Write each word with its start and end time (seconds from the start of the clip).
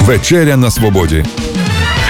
Вечеря 0.00 0.56
на 0.56 0.70
Свободі. 0.70 1.24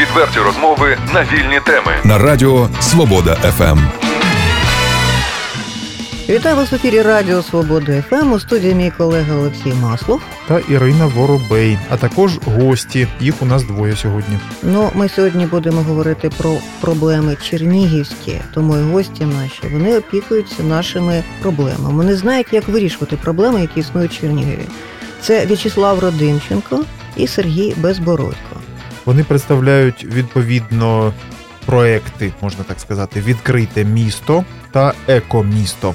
Відверті 0.00 0.38
розмови 0.38 0.98
на 1.14 1.22
вільні 1.22 1.60
теми. 1.66 1.92
На 2.04 2.18
радіо 2.18 2.68
Свобода 2.80 3.34
ФМ. 3.34 3.78
Вітаю 6.28 6.56
вас 6.56 6.72
в 6.72 6.74
ефірі 6.74 7.02
Радіо 7.02 7.42
Свобода 7.42 8.02
ФМ. 8.02 8.32
У 8.32 8.40
студії 8.40 8.74
мій 8.74 8.92
колега 8.98 9.34
Олексій 9.36 9.72
Маслов. 9.82 10.20
та 10.48 10.58
Ірина 10.58 11.06
Воробей, 11.06 11.78
а 11.90 11.96
також 11.96 12.38
гості. 12.44 13.08
Їх 13.20 13.34
у 13.42 13.44
нас 13.46 13.62
двоє 13.64 13.96
сьогодні. 13.96 14.38
Ну, 14.62 14.90
ми 14.94 15.08
сьогодні 15.08 15.46
будемо 15.46 15.82
говорити 15.82 16.30
про 16.38 16.54
проблеми 16.80 17.36
чернігівські, 17.50 18.40
тому 18.54 18.76
і 18.76 18.82
гості 18.82 19.24
наші 19.24 19.62
вони 19.72 19.98
опікуються 19.98 20.62
нашими 20.62 21.24
проблемами. 21.42 21.96
Вони 21.96 22.14
знають, 22.14 22.46
як 22.52 22.68
вирішувати 22.68 23.16
проблеми, 23.16 23.60
які 23.60 23.80
існують 23.80 24.12
в 24.12 24.20
Чернігові. 24.20 24.66
Це 25.22 25.46
В'ячеслав 25.46 25.98
Родимченко 25.98 26.84
і 27.20 27.26
Сергій 27.26 27.74
Безбородько. 27.76 28.56
Вони 29.04 29.24
представляють 29.24 30.04
відповідно 30.04 31.12
проекти, 31.66 32.32
можна 32.42 32.64
так 32.64 32.80
сказати, 32.80 33.20
відкрите 33.20 33.84
місто 33.84 34.44
та 34.72 34.92
екомісто. 35.08 35.94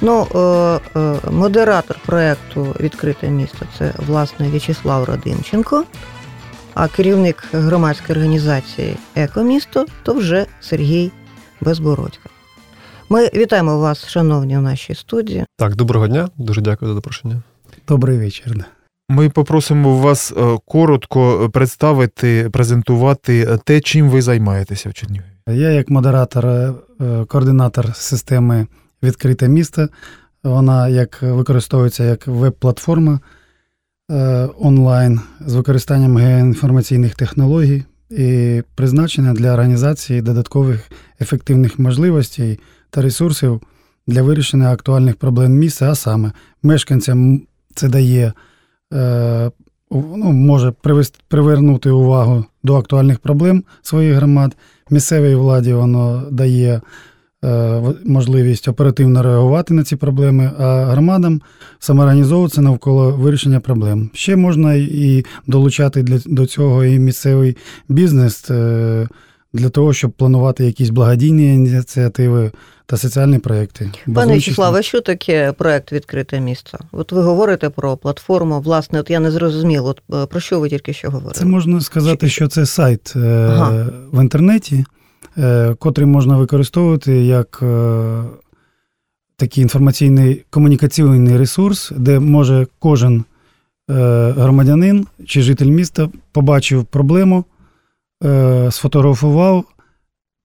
Ну, 0.00 0.26
е, 0.34 0.98
е, 0.98 1.30
модератор 1.30 1.96
проекту 2.06 2.76
Відкрите 2.80 3.28
місто 3.28 3.66
це 3.78 3.92
власне 4.06 4.48
В'ячеслав 4.48 5.04
Родимченко, 5.04 5.84
а 6.74 6.88
керівник 6.88 7.44
громадської 7.52 8.18
організації 8.18 8.96
Екомісто 9.14 9.86
то 10.02 10.14
вже 10.14 10.46
Сергій 10.60 11.10
Безбородько. 11.60 12.30
Ми 13.08 13.30
вітаємо 13.34 13.78
вас, 13.78 14.08
шановні, 14.08 14.58
у 14.58 14.60
нашій 14.60 14.94
студії. 14.94 15.44
Так, 15.56 15.76
доброго 15.76 16.08
дня, 16.08 16.28
дуже 16.36 16.60
дякую 16.60 16.88
за 16.88 16.94
запрошення. 16.94 17.42
Добрий 17.88 18.18
вечір. 18.18 18.64
Ми 19.12 19.28
попросимо 19.28 19.98
вас 19.98 20.32
е, 20.32 20.58
коротко 20.66 21.50
представити, 21.52 22.50
презентувати 22.52 23.58
те, 23.64 23.80
чим 23.80 24.08
ви 24.08 24.22
займаєтеся 24.22 24.88
в 24.88 24.94
Чернігові. 24.94 25.26
Я, 25.46 25.70
як 25.70 25.90
модератор, 25.90 26.46
е, 26.46 26.72
координатор 27.28 27.94
системи 27.94 28.66
Відкрите 29.02 29.48
місто. 29.48 29.88
Вона 30.42 30.88
як 30.88 31.22
використовується 31.22 32.04
як 32.04 32.26
веб-платформа 32.26 33.20
е, 34.10 34.48
онлайн 34.58 35.20
з 35.40 35.54
використанням 35.54 36.16
геоінформаційних 36.16 37.14
технологій 37.14 37.84
і 38.10 38.62
призначена 38.74 39.32
для 39.32 39.52
організації 39.52 40.22
додаткових 40.22 40.90
ефективних 41.20 41.78
можливостей 41.78 42.60
та 42.90 43.02
ресурсів 43.02 43.60
для 44.06 44.22
вирішення 44.22 44.72
актуальних 44.72 45.16
проблем 45.16 45.52
міста, 45.52 45.90
а 45.90 45.94
саме 45.94 46.32
мешканцям 46.62 47.42
це 47.74 47.88
дає 47.88 48.26
е, 48.26 48.32
ну, 49.90 50.32
може 50.32 50.72
привернути 51.28 51.90
увагу 51.90 52.44
до 52.62 52.76
актуальних 52.76 53.18
проблем 53.18 53.64
своїх 53.82 54.16
громад. 54.16 54.56
Місцевій 54.90 55.34
владі 55.34 55.72
воно 55.72 56.22
дає 56.30 56.80
е, 57.44 57.82
можливість 58.04 58.68
оперативно 58.68 59.22
реагувати 59.22 59.74
на 59.74 59.84
ці 59.84 59.96
проблеми, 59.96 60.50
а 60.58 60.84
громадам 60.84 61.40
самоорганізовуватися 61.78 62.60
навколо 62.60 63.10
вирішення 63.10 63.60
проблем. 63.60 64.10
Ще 64.14 64.36
можна 64.36 64.74
і 64.74 65.24
долучати 65.46 66.02
для, 66.02 66.18
до 66.26 66.46
цього 66.46 66.84
і 66.84 66.98
місцевий 66.98 67.56
бізнес 67.88 68.50
е, 68.50 69.08
для 69.52 69.68
того, 69.68 69.92
щоб 69.92 70.10
планувати 70.10 70.64
якісь 70.64 70.90
благодійні 70.90 71.54
ініціативи 71.54 72.52
та 72.86 72.96
соціальні 72.96 73.38
проекти. 73.38 73.90
Пане 74.14 74.34
Вячеславе, 74.34 74.82
що 74.82 75.00
таке 75.00 75.52
проект 75.52 75.92
Відкрите 75.92 76.40
місто? 76.40 76.78
От 76.92 77.12
ви 77.12 77.22
говорите 77.22 77.70
про 77.70 77.96
платформу. 77.96 78.60
Власне, 78.60 79.00
от 79.00 79.10
я 79.10 79.20
не 79.20 79.30
зрозуміла, 79.30 79.90
от 79.90 80.02
е, 80.14 80.26
про 80.26 80.40
що 80.40 80.60
ви 80.60 80.68
тільки 80.68 80.92
що 80.92 81.10
говорили? 81.10 81.34
Це 81.34 81.44
можна 81.44 81.80
сказати, 81.80 82.28
що 82.28 82.48
це 82.48 82.66
сайт 82.66 83.16
ага. 83.16 83.90
в 84.12 84.22
інтернеті, 84.22 84.84
котрий 85.78 86.06
можна 86.06 86.36
використовувати 86.36 87.24
як 87.24 87.62
такий 89.36 89.62
інформаційний 89.62 90.44
комунікаційний 90.50 91.36
ресурс, 91.36 91.92
де 91.96 92.20
може 92.20 92.66
кожен 92.78 93.24
громадянин 93.88 95.06
чи 95.26 95.42
житель 95.42 95.66
міста 95.66 96.08
побачив 96.32 96.84
проблему, 96.84 97.44
сфотографував. 98.70 99.64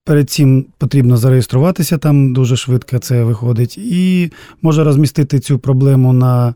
Перед 0.08 0.30
цим 0.30 0.66
потрібно 0.78 1.18
зареєструватися, 1.18 1.98
там 1.98 2.34
дуже 2.34 2.56
швидко 2.56 3.00
це 3.00 3.24
виходить, 3.24 3.78
і 3.78 4.32
може 4.62 4.84
розмістити 4.84 5.40
цю 5.40 5.60
проблему 5.60 6.14
на 6.14 6.54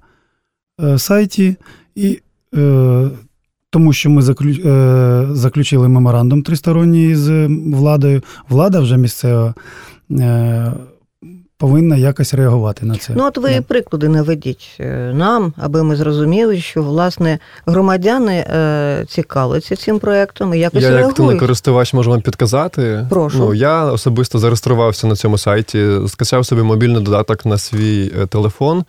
е, 0.83 0.97
сайті, 0.97 1.55
і, 1.95 2.19
е, 2.55 3.09
тому 3.69 3.93
що 3.93 4.09
ми 4.09 4.21
заключ, 4.21 4.59
е, 4.59 5.27
заключили 5.31 5.87
меморандум 5.87 6.43
тристоронній 6.43 7.15
з 7.15 7.47
владою. 7.47 8.21
Влада 8.49 8.79
вже 8.79 8.97
місцева 8.97 9.53
е, 10.11 10.73
повинна 11.61 11.97
якось 11.97 12.33
реагувати 12.33 12.85
на 12.85 12.95
це. 12.95 13.13
Ну, 13.15 13.25
от 13.25 13.37
ви 13.37 13.49
yeah. 13.49 13.61
приклади 13.61 14.09
наведіть 14.09 14.79
нам, 15.13 15.53
аби 15.57 15.83
ми 15.83 15.95
зрозуміли, 15.95 16.61
що 16.61 16.83
власне 16.83 17.39
громадяни 17.65 18.33
е, 18.33 19.05
цікавляться 19.07 19.75
цим 19.75 19.99
проектом 19.99 20.53
і 20.53 20.59
якось 20.59 20.83
я, 20.83 20.89
реагують. 20.89 21.19
як 21.19 21.27
телекористувач 21.27 21.93
можу 21.93 22.09
вам 22.09 22.21
підказати. 22.21 23.07
Прошу. 23.09 23.37
Ну, 23.37 23.53
я 23.53 23.85
особисто 23.85 24.39
зареєструвався 24.39 25.07
на 25.07 25.15
цьому 25.15 25.37
сайті, 25.37 25.87
скачав 26.07 26.45
собі 26.45 26.61
мобільний 26.61 27.03
додаток 27.03 27.45
на 27.45 27.57
свій 27.57 28.11
телефон. 28.29 28.83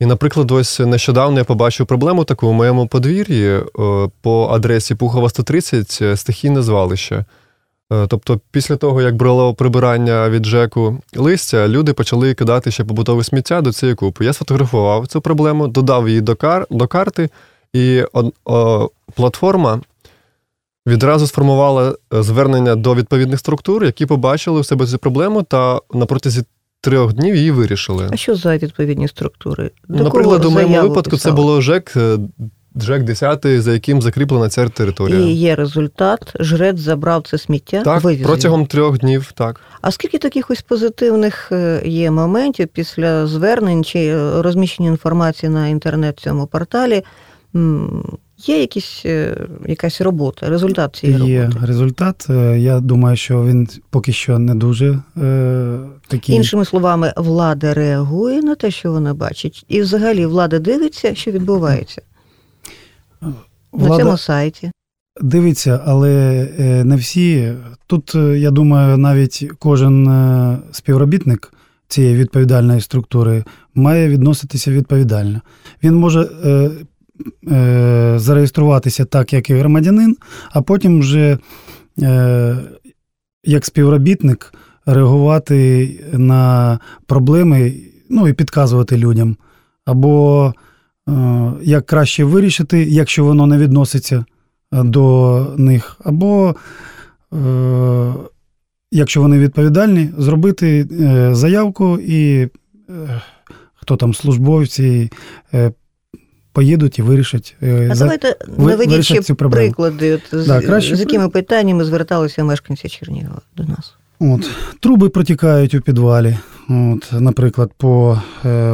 І, 0.00 0.06
наприклад, 0.06 0.50
ось 0.50 0.80
нещодавно 0.80 1.38
я 1.38 1.44
побачив 1.44 1.86
проблему 1.86 2.24
таку 2.24 2.46
у 2.46 2.52
моєму 2.52 2.86
подвір'ї 2.86 3.60
по 4.20 4.48
адресі 4.52 4.94
Пухова 4.94 5.28
130 5.28 6.18
стихійне 6.18 6.62
звалище. 6.62 7.24
Тобто, 8.08 8.40
після 8.50 8.76
того, 8.76 9.02
як 9.02 9.16
брало 9.16 9.54
прибирання 9.54 10.30
від 10.30 10.46
ЖЕКу 10.46 10.98
листя, 11.16 11.68
люди 11.68 11.92
почали 11.92 12.34
кидати 12.34 12.70
ще 12.70 12.84
побутове 12.84 13.24
сміття 13.24 13.60
до 13.60 13.72
цієї 13.72 13.96
купи. 13.96 14.24
Я 14.24 14.32
сфотографував 14.32 15.06
цю 15.06 15.20
проблему, 15.20 15.68
додав 15.68 16.08
її 16.08 16.20
до 16.20 16.36
кар, 16.36 16.66
до 16.70 16.86
карти, 16.86 17.28
і 17.72 18.02
о, 18.12 18.30
о, 18.44 18.90
платформа 19.14 19.80
відразу 20.86 21.26
сформувала 21.26 21.96
звернення 22.10 22.76
до 22.76 22.94
відповідних 22.94 23.38
структур, 23.38 23.84
які 23.84 24.06
побачили 24.06 24.60
в 24.60 24.66
себе 24.66 24.86
цю 24.86 24.98
проблему, 24.98 25.42
та 25.42 25.80
на 25.94 26.06
протязі 26.06 26.44
трьох 26.80 27.12
днів 27.12 27.36
її 27.36 27.50
вирішили. 27.50 28.08
А 28.12 28.16
що 28.16 28.34
за 28.34 28.56
відповідні 28.56 29.08
структури? 29.08 29.70
До 29.88 30.04
Наприклад, 30.04 30.44
у 30.44 30.50
моєму 30.50 30.82
випадку 30.82 31.10
писали? 31.10 31.32
це 31.32 31.36
було 31.36 31.60
ЖЕК. 31.60 31.96
Джек 32.78 33.02
10, 33.02 33.46
за 33.62 33.72
яким 33.72 34.02
закріплена 34.02 34.48
ця 34.48 34.68
територія. 34.68 35.18
І 35.18 35.32
є 35.32 35.56
результат. 35.56 36.34
Жрець 36.40 36.80
забрав 36.80 37.22
це 37.22 37.38
сміття. 37.38 37.82
Так, 37.82 38.02
вивіз 38.04 38.26
протягом 38.26 38.60
його. 38.60 38.68
трьох 38.68 38.98
днів, 38.98 39.32
так. 39.34 39.60
А 39.80 39.90
скільки 39.90 40.18
таких 40.18 40.50
ось 40.50 40.62
позитивних 40.62 41.52
є 41.84 42.10
моментів 42.10 42.68
після 42.68 43.26
звернень 43.26 43.84
чи 43.84 44.16
розміщення 44.40 44.88
інформації 44.88 45.50
на 45.50 45.68
інтернет 45.68 46.18
цьому 46.20 46.46
порталі? 46.46 47.04
Є 48.46 48.60
якісь, 48.60 49.04
якась 49.66 50.00
робота, 50.00 50.48
результат 50.48 50.96
цієї 50.96 51.18
роботи? 51.18 51.32
Є 51.32 51.50
результат. 51.66 52.26
Я 52.56 52.80
думаю, 52.80 53.16
що 53.16 53.44
він 53.44 53.68
поки 53.90 54.12
що 54.12 54.38
не 54.38 54.54
дуже 54.54 54.98
е, 55.22 55.78
такий. 56.08 56.36
Іншими 56.36 56.64
словами, 56.64 57.12
влада 57.16 57.74
реагує 57.74 58.42
на 58.42 58.54
те, 58.54 58.70
що 58.70 58.92
вона 58.92 59.14
бачить, 59.14 59.64
і 59.68 59.80
взагалі 59.80 60.26
влада 60.26 60.58
дивиться, 60.58 61.14
що 61.14 61.30
відбувається. 61.30 62.02
Влада... 63.72 63.96
На 63.96 64.04
цьому 64.04 64.18
сайті. 64.18 64.70
Дивиться, 65.20 65.80
але 65.86 66.48
не 66.84 66.96
всі. 66.96 67.52
Тут, 67.86 68.14
я 68.14 68.50
думаю, 68.50 68.96
навіть 68.96 69.50
кожен 69.58 70.08
співробітник 70.72 71.52
цієї 71.92 72.16
відповідальної 72.16 72.80
структури 72.80 73.44
має 73.74 74.08
відноситися 74.08 74.70
відповідально. 74.70 75.40
Він 75.82 75.94
може 75.94 76.28
е, 76.44 76.70
е, 77.52 78.14
зареєструватися 78.18 79.04
так, 79.04 79.32
як 79.32 79.50
і 79.50 79.54
громадянин, 79.54 80.16
а 80.50 80.62
потім 80.62 81.00
вже 81.00 81.38
е, 82.02 82.56
як 83.44 83.64
співробітник 83.64 84.54
реагувати 84.86 85.90
на 86.12 86.78
проблеми 87.06 87.74
ну, 88.10 88.28
і 88.28 88.32
підказувати 88.32 88.96
людям. 88.96 89.36
Або 89.84 90.54
як 91.62 91.86
краще 91.86 92.24
вирішити, 92.24 92.84
якщо 92.84 93.24
воно 93.24 93.46
не 93.46 93.58
відноситься 93.58 94.24
до 94.72 95.46
них, 95.56 95.96
або, 96.04 96.56
якщо 98.90 99.20
вони 99.20 99.38
відповідальні, 99.38 100.10
зробити 100.18 100.88
заявку 101.32 101.98
і 101.98 102.48
хто 103.74 103.96
там 103.96 104.14
службовці 104.14 105.10
поїдуть 106.52 106.98
і 106.98 107.02
вирішать. 107.02 107.56
А 107.62 107.94
давайте 107.94 108.36
наведіть 108.58 109.04
ще 109.04 109.22
цю 109.22 109.34
проблему. 109.34 109.66
приклади, 109.66 110.14
от, 110.14 110.46
да, 110.46 110.60
з, 110.60 110.66
краще... 110.66 110.96
з 110.96 111.00
якими 111.00 111.28
питаннями 111.28 111.84
зверталися 111.84 112.44
мешканці 112.44 112.88
Чернігова 112.88 113.40
до 113.56 113.64
нас. 113.64 113.94
От, 114.21 114.49
Труби 114.79 115.09
протікають 115.09 115.73
у 115.73 115.81
підвалі. 115.81 116.37
От, 116.69 117.11
Наприклад, 117.19 117.71
по 117.77 118.21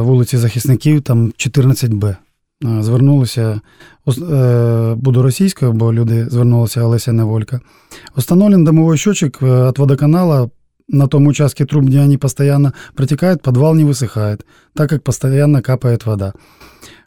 вулиці 0.00 0.36
Захисників, 0.36 1.02
там 1.02 1.32
14Б. 1.36 2.04
е, 2.64 2.82
звернулися, 2.82 3.60
ос- 4.04 4.18
е, 4.32 4.94
буду 4.94 5.22
російською, 5.22 5.72
бо 5.72 5.92
люди 5.92 6.26
звернулися 6.30 6.82
Олеся 6.82 7.12
Неволька. 7.12 7.60
Установлен 8.16 8.64
домовой 8.64 8.96
счетчик 8.98 9.42
э, 9.42 9.68
от 9.68 9.78
водоканала 9.78 10.50
на 10.88 11.06
том 11.06 11.26
участке 11.26 11.64
труб, 11.64 11.84
где 11.84 12.00
они 12.00 12.18
постоянно 12.18 12.72
протекают, 12.94 13.42
подвал 13.42 13.74
не 13.74 13.84
высыхает, 13.84 14.40
так 14.74 14.90
как 14.90 15.02
постоянно 15.02 15.62
капает 15.62 16.06
вода. 16.06 16.32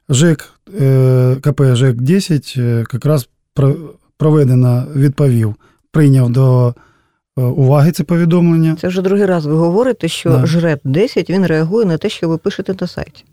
ЖЕК, 0.10 0.54
е, 0.80 1.36
КП 1.42 1.62
ЖЕК-10 1.62 2.60
е, 2.62 2.84
как 2.84 3.06
раз 3.06 3.30
про- 3.54 3.75
проведено, 4.18 4.84
відповів, 4.96 5.56
прийняв 5.92 6.30
до 6.30 6.68
е, 6.68 6.74
уваги 7.37 7.93
це 7.93 8.05
повідомлення. 8.05 8.76
Це 8.81 8.88
вже 8.88 9.02
другий 9.02 9.26
раз 9.26 9.46
ви 9.46 9.55
говорите, 9.55 10.08
що 10.08 10.31
Да. 10.31 10.46
жреб 10.46 10.81
10 10.84 11.31
він 11.31 11.46
реагує 11.46 11.87
на 11.87 11.99
те, 11.99 12.08
що 12.08 12.29
ви 12.29 12.38
пишете 12.38 12.75
на 12.81 12.87
сайті. 12.87 13.25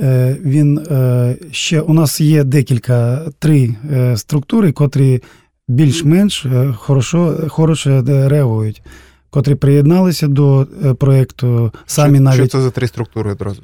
Е, 0.00 0.36
Він 0.44 0.78
е, 0.78 1.36
ще 1.50 1.80
у 1.80 1.92
нас 1.94 2.20
є 2.20 2.44
декілька 2.44 3.22
три 3.38 3.74
е, 3.92 4.16
структури, 4.16 4.72
котрі 4.72 5.22
більш-менш 5.68 6.46
е, 6.46 6.74
хорошо, 6.76 7.38
хороше 7.48 7.90
е, 8.08 8.28
реагують, 8.28 8.82
котрі 9.30 9.54
приєдналися 9.54 10.28
до 10.28 10.66
е, 10.84 10.94
проєкту 10.94 11.72
самі 11.86 12.14
що, 12.16 12.22
навіть 12.24 12.36
що 12.36 12.46
це 12.58 12.60
за 12.60 12.70
три 12.70 12.88
структури 12.88 13.32
одразу? 13.32 13.62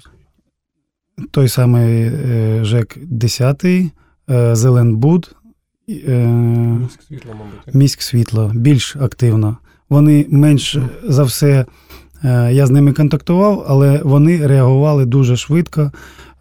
той 1.31 1.49
самий 1.49 2.03
е, 2.05 2.61
ЖЕК 2.65 2.99
10, 3.03 3.65
е, 5.89 6.01
Зеленбуд, 7.11 7.49
е, 7.67 7.71
міськ 7.75 8.03
світло 8.03 8.53
більш 8.55 8.97
активно. 8.97 9.57
Вони 9.89 10.27
менш 10.29 10.79
за 11.05 11.23
все, 11.23 11.67
е, 12.25 12.53
я 12.53 12.67
з 12.67 12.71
ними 12.71 12.93
контактував, 12.93 13.65
але 13.69 14.01
вони 14.05 14.47
реагували 14.47 15.05
дуже 15.05 15.37
швидко. 15.37 15.93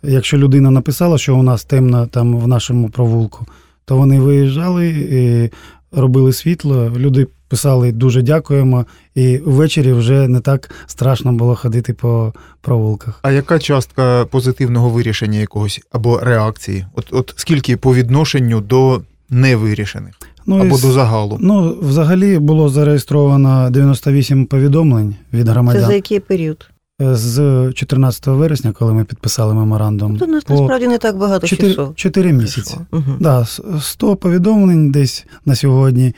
Якщо 0.04 0.38
людина 0.38 0.72
написала, 0.72 1.18
що 1.18 1.38
у 1.38 1.44
нас 1.44 1.64
темно 1.64 2.08
там 2.08 2.38
в 2.38 2.48
нашому 2.48 2.90
провулку, 2.90 3.46
то 3.86 3.98
вони 3.98 4.20
виїжджали 4.20 4.88
і 4.90 5.50
робили 5.92 6.34
світло. 6.34 6.92
Люди 6.98 7.28
писали 7.48 7.92
дуже 7.92 8.22
дякуємо, 8.22 8.86
і 9.16 9.38
ввечері 9.38 9.94
вже 9.94 10.28
не 10.28 10.40
так 10.40 10.72
страшно 10.88 11.34
було 11.34 11.56
ходити 11.56 11.94
по 11.94 12.34
провулках. 12.62 13.20
А 13.22 13.32
яка 13.32 13.60
частка 13.60 14.26
позитивного 14.26 14.90
вирішення 14.90 15.40
якогось 15.40 15.82
або 15.92 16.20
реакції? 16.20 16.86
От, 16.94 17.08
от 17.12 17.34
скільки 17.38 17.78
по 17.78 17.96
відношенню 17.96 18.62
до 18.62 19.02
невирішених 19.30 20.14
Ну, 20.46 20.56
або 20.56 20.78
і 20.78 20.82
до 20.82 20.92
загалу? 20.92 21.38
Ну, 21.42 21.78
взагалі 21.82 22.40
було 22.40 22.70
зареєстровано 22.70 23.70
98 23.70 24.46
повідомлень 24.46 25.16
від 25.34 25.46
Це 25.48 25.82
за 25.82 25.94
який 25.94 26.20
період? 26.20 26.70
з 27.00 27.72
14 27.74 28.28
вересня, 28.28 28.72
коли 28.72 28.94
ми 28.94 29.04
підписали 29.04 29.54
меморандум. 29.54 30.18
Тут 30.18 30.30
у 30.30 30.32
нас 30.32 30.44
по 30.44 30.54
насправді 30.54 30.88
не 30.88 30.98
так 30.98 31.18
багато 31.18 31.48
4, 31.48 31.70
часу. 31.74 31.94
4 31.96 32.34
місяці. 32.34 32.78
Угу. 32.92 33.04
Да, 33.20 33.46
100 33.82 34.16
повідомлень 34.16 34.92
десь 34.92 35.26
на 35.46 35.56
сьогодні. 35.56 36.14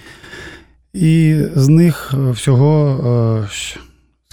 І 0.94 1.38
з 1.56 1.68
них 1.68 2.14
е, 2.14 2.32
всього 2.32 3.00
е, 3.44 3.50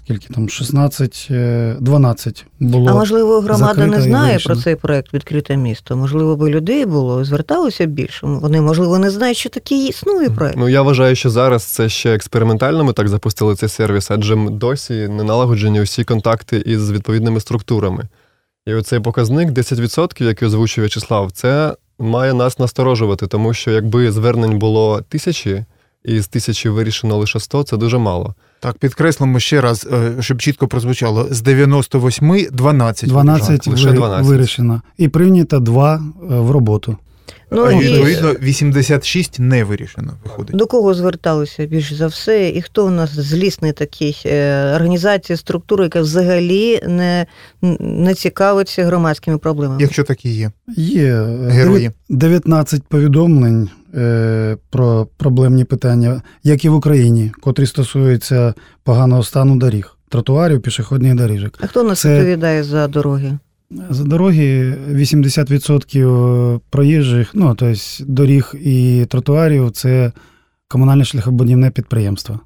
скільки 0.06 0.34
там 0.34 0.48
16, 0.48 1.28
е, 1.30 1.76
12 1.80 2.46
було. 2.60 2.90
А 2.90 2.94
можливо, 2.94 3.40
громада 3.40 3.86
не 3.86 4.00
знає 4.00 4.38
про 4.38 4.56
цей 4.56 4.76
проект 4.76 5.14
відкрите 5.14 5.56
місто. 5.56 5.96
Можливо, 5.96 6.36
би 6.36 6.50
людей 6.50 6.86
було 6.86 7.24
зверталося 7.24 7.86
більше. 7.86 8.26
Вони, 8.26 8.60
можливо, 8.60 8.98
не 8.98 9.10
знають, 9.10 9.36
що 9.36 9.48
такий 9.48 9.88
існує 9.88 10.30
проект. 10.30 10.56
Ну 10.58 10.68
я 10.68 10.82
вважаю, 10.82 11.16
що 11.16 11.30
зараз 11.30 11.64
це 11.64 11.88
ще 11.88 12.14
експериментально. 12.14 12.84
Ми 12.84 12.92
так 12.92 13.08
запустили 13.08 13.54
цей 13.54 13.68
сервіс, 13.68 14.10
адже 14.10 14.36
досі 14.36 15.08
не 15.08 15.24
налагоджені 15.24 15.80
усі 15.80 16.04
контакти 16.04 16.56
із 16.56 16.90
відповідними 16.90 17.40
структурами. 17.40 18.04
І 18.66 18.74
оцей 18.74 19.00
показник 19.00 19.48
10%, 19.48 20.22
який 20.22 20.48
озвучив 20.48 20.82
В'ячеслав, 20.82 21.32
це 21.32 21.76
має 21.98 22.34
нас 22.34 22.58
насторожувати, 22.58 23.26
тому 23.26 23.54
що 23.54 23.70
якби 23.70 24.12
звернень 24.12 24.58
було 24.58 25.02
тисячі, 25.08 25.64
і 26.04 26.20
з 26.20 26.28
тисячі 26.28 26.68
вирішено 26.68 27.16
лише 27.16 27.40
100, 27.40 27.62
це 27.62 27.76
дуже 27.76 27.98
мало. 27.98 28.34
Так, 28.60 28.78
підкреслимо 28.78 29.40
ще 29.40 29.60
раз, 29.60 29.88
е, 29.92 30.22
щоб 30.22 30.38
чітко 30.38 30.68
прозвучало: 30.68 31.26
з 31.30 31.42
98 31.42 32.48
12. 32.52 33.08
12, 33.08 33.68
лише 33.68 33.88
вирі- 33.88 33.94
12. 33.94 34.26
вирішено. 34.26 34.82
І 34.98 35.08
прийнято 35.08 35.60
2 35.60 36.02
в 36.20 36.50
роботу. 36.50 36.96
Ну, 37.50 37.64
а 37.64 37.72
і 37.72 37.78
відповідно 37.78 38.32
86 38.42 39.38
не 39.38 39.64
вирішено 39.64 40.12
виходить. 40.24 40.56
до 40.56 40.66
кого 40.66 40.94
зверталися 40.94 41.66
більш 41.66 41.92
за 41.92 42.06
все, 42.06 42.48
і 42.48 42.62
хто 42.62 42.86
у 42.86 42.90
нас 42.90 43.10
злісний 43.10 43.72
такий 43.72 44.22
е, 44.26 44.72
організація, 44.74 45.36
структура, 45.36 45.84
яка 45.84 46.00
взагалі 46.00 46.80
не, 46.88 47.26
не 47.80 48.14
цікавиться 48.14 48.84
громадськими 48.84 49.38
проблемами? 49.38 49.82
Якщо 49.82 50.04
такі 50.04 50.28
є 50.28 50.50
Є 50.76 51.04
е, 51.04 51.48
герої. 51.50 51.90
19 52.08 52.82
повідомлень 52.82 53.62
е, 53.62 53.85
про 54.70 55.08
проблемні 55.16 55.64
питання, 55.64 56.22
як 56.42 56.64
і 56.64 56.68
в 56.68 56.74
Україні, 56.74 57.32
котрі 57.40 57.66
стосуються 57.66 58.54
поганого 58.82 59.22
стану 59.22 59.56
доріг, 59.56 59.96
тротуарів, 60.08 60.62
пішохідних 60.62 61.14
доріжок. 61.14 61.58
А 61.60 61.66
хто 61.66 61.82
нас 61.82 62.00
Це- 62.00 62.14
відповідає 62.18 62.64
за 62.64 62.88
дороги? 62.88 63.38
За 63.90 64.04
дороги 64.04 64.76
80% 64.92 66.60
проїжджих, 66.70 67.30
ну 67.34 67.54
тобто 67.58 67.80
доріг 68.00 68.54
і 68.60 69.06
тротуарів 69.08 69.70
це 69.70 70.12
комунальне 70.68 71.04
шляхобудівне 71.04 71.70
підприємство. 71.70 72.40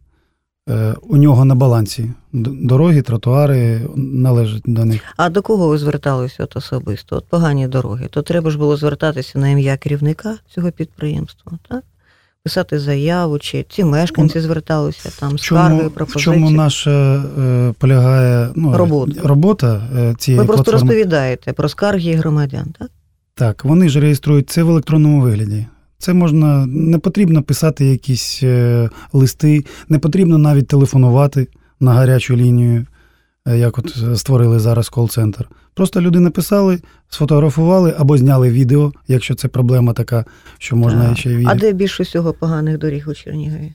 Е, 0.71 0.95
У 1.03 1.17
нього 1.17 1.45
на 1.45 1.55
балансі 1.55 2.11
дороги, 2.33 3.03
тротуари 3.03 3.81
належать 3.97 4.63
до 4.67 4.85
них. 4.85 5.03
А 5.17 5.31
до 5.31 5.43
кого 5.43 5.69
ви 5.69 5.79
зверталися 5.79 6.45
от 6.45 6.57
особисто? 6.57 7.17
От 7.17 7.27
погані 7.27 7.69
дороги. 7.69 8.07
То 8.11 8.23
треба 8.23 8.51
ж 8.51 8.59
було 8.59 8.77
звертатися 8.77 9.39
на 9.39 9.49
ім'я 9.49 9.77
керівника 9.77 10.37
цього 10.55 10.71
підприємства, 10.71 11.53
так? 11.69 11.83
Писати 12.45 12.79
заяву, 12.79 13.39
чи 13.39 13.65
ці 13.71 13.85
мешканці 13.85 14.41
зверталися 14.41 15.11
там 15.21 15.39
скарги, 15.39 15.79
чому, 15.79 16.07
в 16.09 16.17
чому 16.17 16.51
наша 16.51 17.25
е, 17.39 17.75
полягає 17.79 18.49
ну, 18.55 18.77
Робота. 18.77 19.21
робота 19.25 19.83
е, 19.97 20.15
цієї 20.19 20.41
Ви 20.41 20.47
просто 20.47 20.65
платформи? 20.65 20.81
розповідаєте 20.93 21.53
про 21.53 21.69
скарги 21.69 22.13
громадян, 22.13 22.67
так? 22.79 22.91
Так, 23.35 23.65
вони 23.65 23.89
ж 23.89 24.01
реєструють 24.01 24.51
це 24.51 24.63
в 24.63 24.71
електронному 24.71 25.21
вигляді. 25.21 25.67
Це 26.01 26.13
можна, 26.13 26.67
не 26.67 26.99
потрібно 26.99 27.43
писати 27.43 27.87
якісь 27.87 28.41
е, 28.43 28.91
листи, 29.13 29.65
не 29.89 29.99
потрібно 29.99 30.39
навіть 30.39 30.69
телефонувати 30.69 31.49
на 31.81 31.93
гарячу 31.93 32.37
лінію, 32.37 32.87
е, 33.47 33.59
як 33.59 33.79
от 33.79 33.97
е, 34.13 34.17
створили 34.17 34.59
зараз 34.59 34.89
кол-центр. 34.89 35.49
Просто 35.75 36.01
люди 36.01 36.21
написали, 36.21 36.81
сфотографували 37.09 37.95
або 37.99 38.17
зняли 38.17 38.51
відео, 38.51 38.93
якщо 39.09 39.35
це 39.35 39.49
проблема 39.49 39.93
така, 39.93 40.25
що 40.59 40.77
можна 40.77 41.09
Так. 41.09 41.19
ще 41.19 41.31
й 41.31 41.37
відео. 41.37 41.51
А 41.53 41.55
де 41.55 41.73
більше 41.73 42.03
всього 42.03 42.33
поганих 42.33 42.79
доріг 42.79 43.09
у 43.09 43.15
Чернігові? 43.15 43.73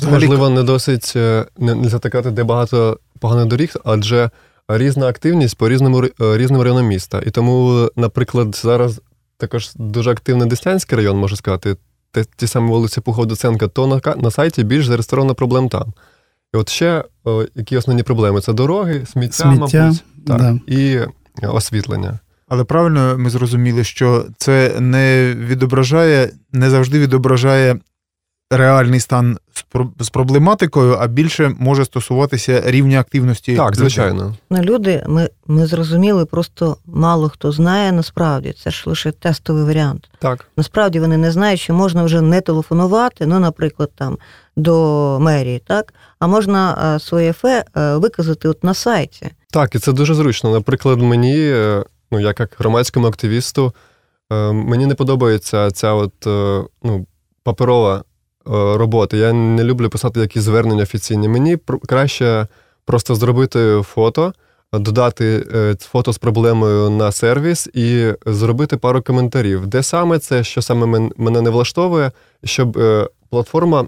Це, 0.00 0.10
можливо, 0.10 0.50
не 0.50 0.62
досить 0.62 1.12
не, 1.58 1.74
не 1.74 1.88
затикати, 1.88 2.30
де 2.30 2.44
багато 2.44 2.98
поганих 3.20 3.46
доріг, 3.46 3.74
адже 3.84 4.30
різна 4.68 5.06
активність 5.06 5.58
по 5.58 5.68
різному 5.68 6.04
різним 6.18 6.62
районам 6.62 6.86
міста. 6.86 7.22
І 7.26 7.30
тому, 7.30 7.88
наприклад, 7.96 8.56
зараз 8.62 9.00
також 9.36 9.70
дуже 9.74 10.10
активний 10.10 10.48
Деснянський 10.48 10.96
район, 10.96 11.16
можу 11.16 11.36
сказати, 11.36 11.76
те, 12.10 12.24
ті 12.36 12.46
самі 12.46 12.68
вулиці 12.68 13.00
Пухов 13.00 13.26
Доценка, 13.26 13.68
то 13.68 13.86
на, 13.86 14.14
на 14.16 14.30
сайті 14.30 14.64
більш 14.64 14.86
зареєстровано 14.86 15.34
проблем 15.34 15.68
там. 15.68 15.92
І 16.54 16.56
от 16.56 16.68
ще 16.68 17.04
о, 17.24 17.44
які 17.54 17.76
основні 17.76 18.02
проблеми? 18.02 18.40
Це 18.40 18.52
дороги, 18.52 19.06
сміття, 19.06 19.34
Сміття, 19.34 19.82
мабуть, 19.82 20.04
так, 20.26 20.38
да. 20.38 20.58
і 20.66 20.94
е, 21.42 21.46
освітлення. 21.48 22.18
Але 22.48 22.64
правильно 22.64 23.18
ми 23.18 23.30
зрозуміли, 23.30 23.84
що 23.84 24.26
це 24.36 24.80
не 24.80 25.34
відображає, 25.38 26.30
не 26.52 26.70
завжди 26.70 26.98
відображає 26.98 27.76
реальний 28.50 29.00
стан 29.00 29.38
з 30.00 30.10
проблематикою, 30.10 30.96
а 31.00 31.06
більше 31.06 31.54
може 31.58 31.84
стосуватися 31.84 32.62
рівня 32.64 33.00
активності. 33.00 33.56
Так, 33.56 33.76
звичайно. 33.76 34.34
Ну, 34.50 34.62
люди, 34.62 35.04
ми, 35.08 35.28
ми 35.46 35.66
зрозуміли, 35.66 36.24
просто 36.24 36.76
мало 36.86 37.28
хто 37.28 37.52
знає 37.52 37.92
насправді. 37.92 38.54
Це 38.62 38.70
ж 38.70 38.82
лише 38.86 39.12
тестовий 39.12 39.64
варіант. 39.64 40.10
Так. 40.18 40.44
Насправді 40.56 41.00
вони 41.00 41.16
не 41.16 41.32
знають, 41.32 41.60
що 41.60 41.74
можна 41.74 42.04
вже 42.04 42.20
не 42.20 42.40
телефонувати, 42.40 43.26
ну, 43.26 43.40
наприклад, 43.40 43.90
там 43.94 44.18
до 44.56 45.18
мерії, 45.20 45.62
так? 45.66 45.94
А 46.18 46.26
можна 46.26 46.94
е, 46.96 47.00
своє 47.00 47.32
фе 47.32 47.64
е, 47.76 47.96
виказати 47.96 48.48
от 48.48 48.64
на 48.64 48.74
сайті. 48.74 49.30
Так, 49.50 49.74
і 49.74 49.78
це 49.78 49.92
дуже 49.92 50.14
зручно. 50.14 50.52
Наприклад, 50.52 51.02
мені, 51.02 51.36
е, 51.38 51.84
ну, 52.10 52.20
як, 52.20 52.40
як 52.40 52.56
громадському 52.58 53.06
активісту, 53.06 53.74
мені 54.52 54.86
не 54.86 54.94
подобається 54.94 55.70
ця 55.70 55.92
от, 55.92 56.12
ну, 56.82 57.06
паперова 57.44 58.04
е, 58.46 58.50
робота. 58.76 59.16
Я 59.16 59.32
не 59.32 59.64
люблю 59.64 59.88
писати 59.88 60.20
якісь 60.20 60.42
звернення 60.42 60.82
офіційні. 60.82 61.28
Мені 61.28 61.58
краще 61.88 62.46
просто 62.84 63.14
зробити 63.14 63.82
фото, 63.84 64.32
додати 64.72 65.46
е, 65.54 65.76
фото 65.80 66.12
з 66.12 66.18
проблемою 66.18 66.90
на 66.90 67.12
сервіс 67.12 67.68
і 67.74 68.12
зробити 68.26 68.76
пару 68.76 69.02
коментарів, 69.02 69.66
де 69.66 69.82
саме 69.82 70.18
це, 70.18 70.44
що 70.44 70.62
саме 70.62 71.10
мене 71.16 71.40
не 71.40 71.50
влаштовує, 71.50 72.10
щоб 72.44 72.78
е, 72.78 73.08
платформа 73.30 73.86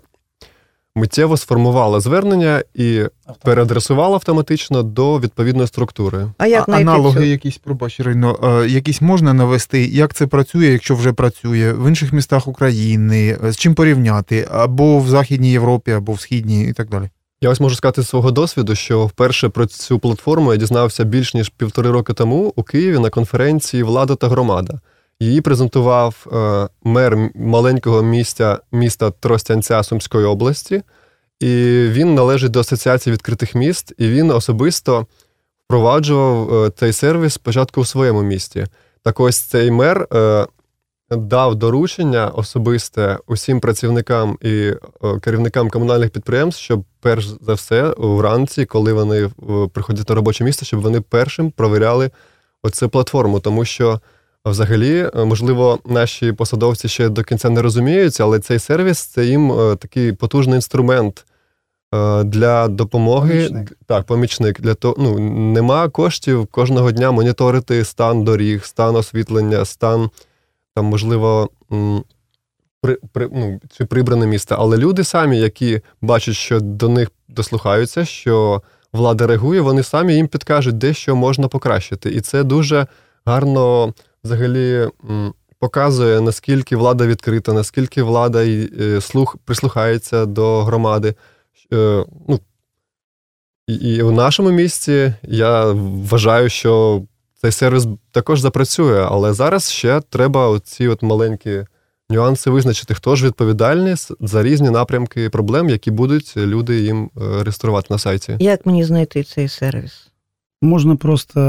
миттєво 0.96 1.36
сформувала 1.36 2.00
звернення 2.00 2.62
і 2.74 3.02
переадресувала 3.42 4.14
автоматично 4.14 4.82
до 4.82 5.20
відповідної 5.20 5.68
структури. 5.68 6.26
А 6.38 6.46
як 6.46 6.68
А- 6.68 6.72
аналоги 6.72 7.28
якісь, 7.28 7.58
пробач, 7.58 8.00
Ірино, 8.00 8.60
е, 8.62 8.68
якісь 8.68 9.00
можна 9.00 9.32
навести, 9.32 9.86
як 9.86 10.14
це 10.14 10.26
працює, 10.26 10.66
якщо 10.66 10.94
вже 10.94 11.12
працює 11.12 11.72
в 11.72 11.88
інших 11.88 12.12
містах 12.12 12.48
України, 12.48 13.38
е, 13.44 13.52
з 13.52 13.56
чим 13.56 13.74
порівняти, 13.74 14.48
або 14.50 14.98
в 14.98 15.08
Західній 15.08 15.50
Європі, 15.50 15.90
або 15.90 16.12
в 16.12 16.20
Східній, 16.20 16.68
і 16.68 16.72
так 16.72 16.88
далі. 16.88 17.08
Я 17.40 17.50
ось 17.50 17.60
можу 17.60 17.76
сказати 17.76 18.02
з 18.02 18.08
свого 18.08 18.30
досвіду, 18.30 18.74
що 18.74 19.06
вперше 19.06 19.48
про 19.48 19.66
цю 19.66 19.98
платформу 19.98 20.52
я 20.52 20.58
дізнався 20.58 21.04
більш 21.04 21.34
ніж 21.34 21.48
півтори 21.48 21.90
роки 21.90 22.12
тому 22.12 22.52
у 22.56 22.62
Києві 22.62 22.98
на 22.98 23.10
конференції 23.10 23.82
Влада 23.82 24.14
та 24.14 24.28
громада. 24.28 24.80
Її 25.20 25.40
презентував 25.40 26.26
е, 26.32 26.68
мер 26.84 27.30
маленького 27.34 28.02
міста, 28.02 28.60
міста 28.72 29.10
Тростянця 29.10 29.82
Сумської 29.82 30.26
області, 30.26 30.82
і 31.40 31.46
він 31.88 32.14
належить 32.14 32.50
до 32.50 32.60
Асоціації 32.60 33.12
відкритих 33.14 33.54
міст, 33.54 33.92
і 33.98 34.08
він 34.08 34.30
особисто 34.30 35.06
впроваджував 35.64 36.64
е, 36.64 36.70
цей 36.70 36.92
сервіс 36.92 37.34
спочатку 37.34 37.80
у 37.80 37.84
своєму 37.84 38.22
місті. 38.22 38.66
Так 39.02 39.20
ось 39.20 39.38
цей 39.38 39.70
мер 39.70 40.08
е, 40.12 40.46
дав 41.10 41.54
доручення 41.54 42.28
особисте 42.28 43.18
усім 43.26 43.60
працівникам 43.60 44.38
і 44.42 44.72
керівникам 45.22 45.70
комунальних 45.70 46.10
підприємств, 46.10 46.62
щоб 46.62 46.84
перш 47.00 47.26
за 47.40 47.54
все 47.54 47.94
вранці, 47.98 48.64
коли 48.64 48.92
вони 48.92 49.30
приходять 49.72 50.08
на 50.08 50.14
робоче 50.14 50.44
місце, 50.44 50.64
щоб 50.64 50.80
вони 50.80 51.00
першим 51.00 51.50
провіряли 51.50 52.10
оцю 52.62 52.88
платформу, 52.88 53.40
тому 53.40 53.64
що. 53.64 54.00
Взагалі, 54.46 55.10
е, 55.16 55.24
можливо, 55.24 55.78
наші 55.84 56.32
посадовці 56.32 56.88
ще 56.88 57.08
до 57.08 57.22
кінця 57.22 57.50
не 57.50 57.62
розуміються, 57.62 58.24
але 58.24 58.38
цей 58.38 58.58
сервіс 58.58 58.98
це 58.98 59.24
їм 59.26 59.52
е, 59.52 59.76
такий 59.76 60.12
потужний 60.12 60.54
інструмент 60.54 61.26
е, 61.94 62.24
для 62.24 62.68
допомоги. 62.68 63.48
Помічник. 63.48 63.78
Так, 63.86 64.04
помічник. 64.06 64.60
Для 64.60 64.74
того, 64.74 64.94
ну, 64.98 65.18
нема 65.52 65.88
коштів 65.88 66.46
кожного 66.46 66.92
дня 66.92 67.10
моніторити 67.10 67.84
стан 67.84 68.24
доріг, 68.24 68.64
стан 68.64 68.96
освітлення, 68.96 69.64
стан 69.64 70.10
там, 70.74 70.84
можливо, 70.84 71.50
при, 72.80 72.98
при, 73.12 73.28
ну, 73.32 73.60
чи 73.76 73.84
прибране 73.84 74.26
місце. 74.26 74.56
Але 74.58 74.76
люди 74.76 75.04
самі, 75.04 75.38
які 75.38 75.80
бачать, 76.00 76.34
що 76.34 76.60
до 76.60 76.88
них 76.88 77.08
дослухаються, 77.28 78.04
що 78.04 78.62
влада 78.92 79.26
реагує, 79.26 79.60
вони 79.60 79.82
самі 79.82 80.14
їм 80.14 80.28
підкажуть, 80.28 80.78
де 80.78 80.94
що 80.94 81.16
можна 81.16 81.48
покращити. 81.48 82.10
І 82.10 82.20
це 82.20 82.44
дуже 82.44 82.86
гарно 83.24 83.94
взагалі 84.26 84.88
показує, 85.58 86.20
наскільки 86.20 86.76
влада 86.76 87.06
відкрита, 87.06 87.52
наскільки 87.52 88.02
влада 88.02 88.44
е, 88.44 89.00
слух 89.00 89.36
прислухається 89.44 90.26
до 90.26 90.62
громади. 90.62 91.14
Е, 91.72 92.04
ну, 92.28 92.40
і, 93.68 93.74
і 93.74 94.02
у 94.02 94.12
нашому 94.12 94.50
місті 94.50 95.14
я 95.22 95.72
вважаю, 95.72 96.48
що 96.48 97.02
цей 97.42 97.52
сервіс 97.52 97.86
також 98.10 98.40
запрацює, 98.40 99.06
але 99.10 99.32
зараз 99.32 99.70
ще 99.70 100.00
треба 100.00 100.48
оці 100.48 100.88
от 100.88 101.02
маленькі 101.02 101.64
нюанси 102.10 102.50
визначити, 102.50 102.94
хто 102.94 103.16
ж 103.16 103.26
відповідальний 103.26 103.94
за 104.20 104.42
різні 104.42 104.70
напрямки 104.70 105.30
проблем, 105.30 105.68
які 105.68 105.90
будуть 105.90 106.36
люди 106.36 106.80
їм 106.80 107.10
е, 107.16 107.42
реєструвати 107.42 107.86
на 107.90 107.98
сайті. 107.98 108.36
Як 108.38 108.66
мені 108.66 108.84
знайти 108.84 109.22
цей 109.22 109.48
сервіс? 109.48 110.08
Можна 110.62 110.96
просто 110.96 111.40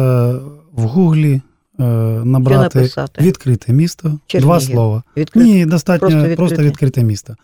в 0.72 0.82
Гуглі 0.82 1.42
набрати 1.78 2.90
відкрите 3.22 3.74
місто. 3.74 4.20
Два 4.34 4.60
слова. 4.60 5.04
Відкрит... 5.18 5.46
Ні, 5.46 5.66
достатньо 5.66 6.10
Просто 6.10 6.36
просто 6.36 6.56
відкрите. 6.56 6.64
відкрите, 6.64 7.04
місто. 7.04 7.36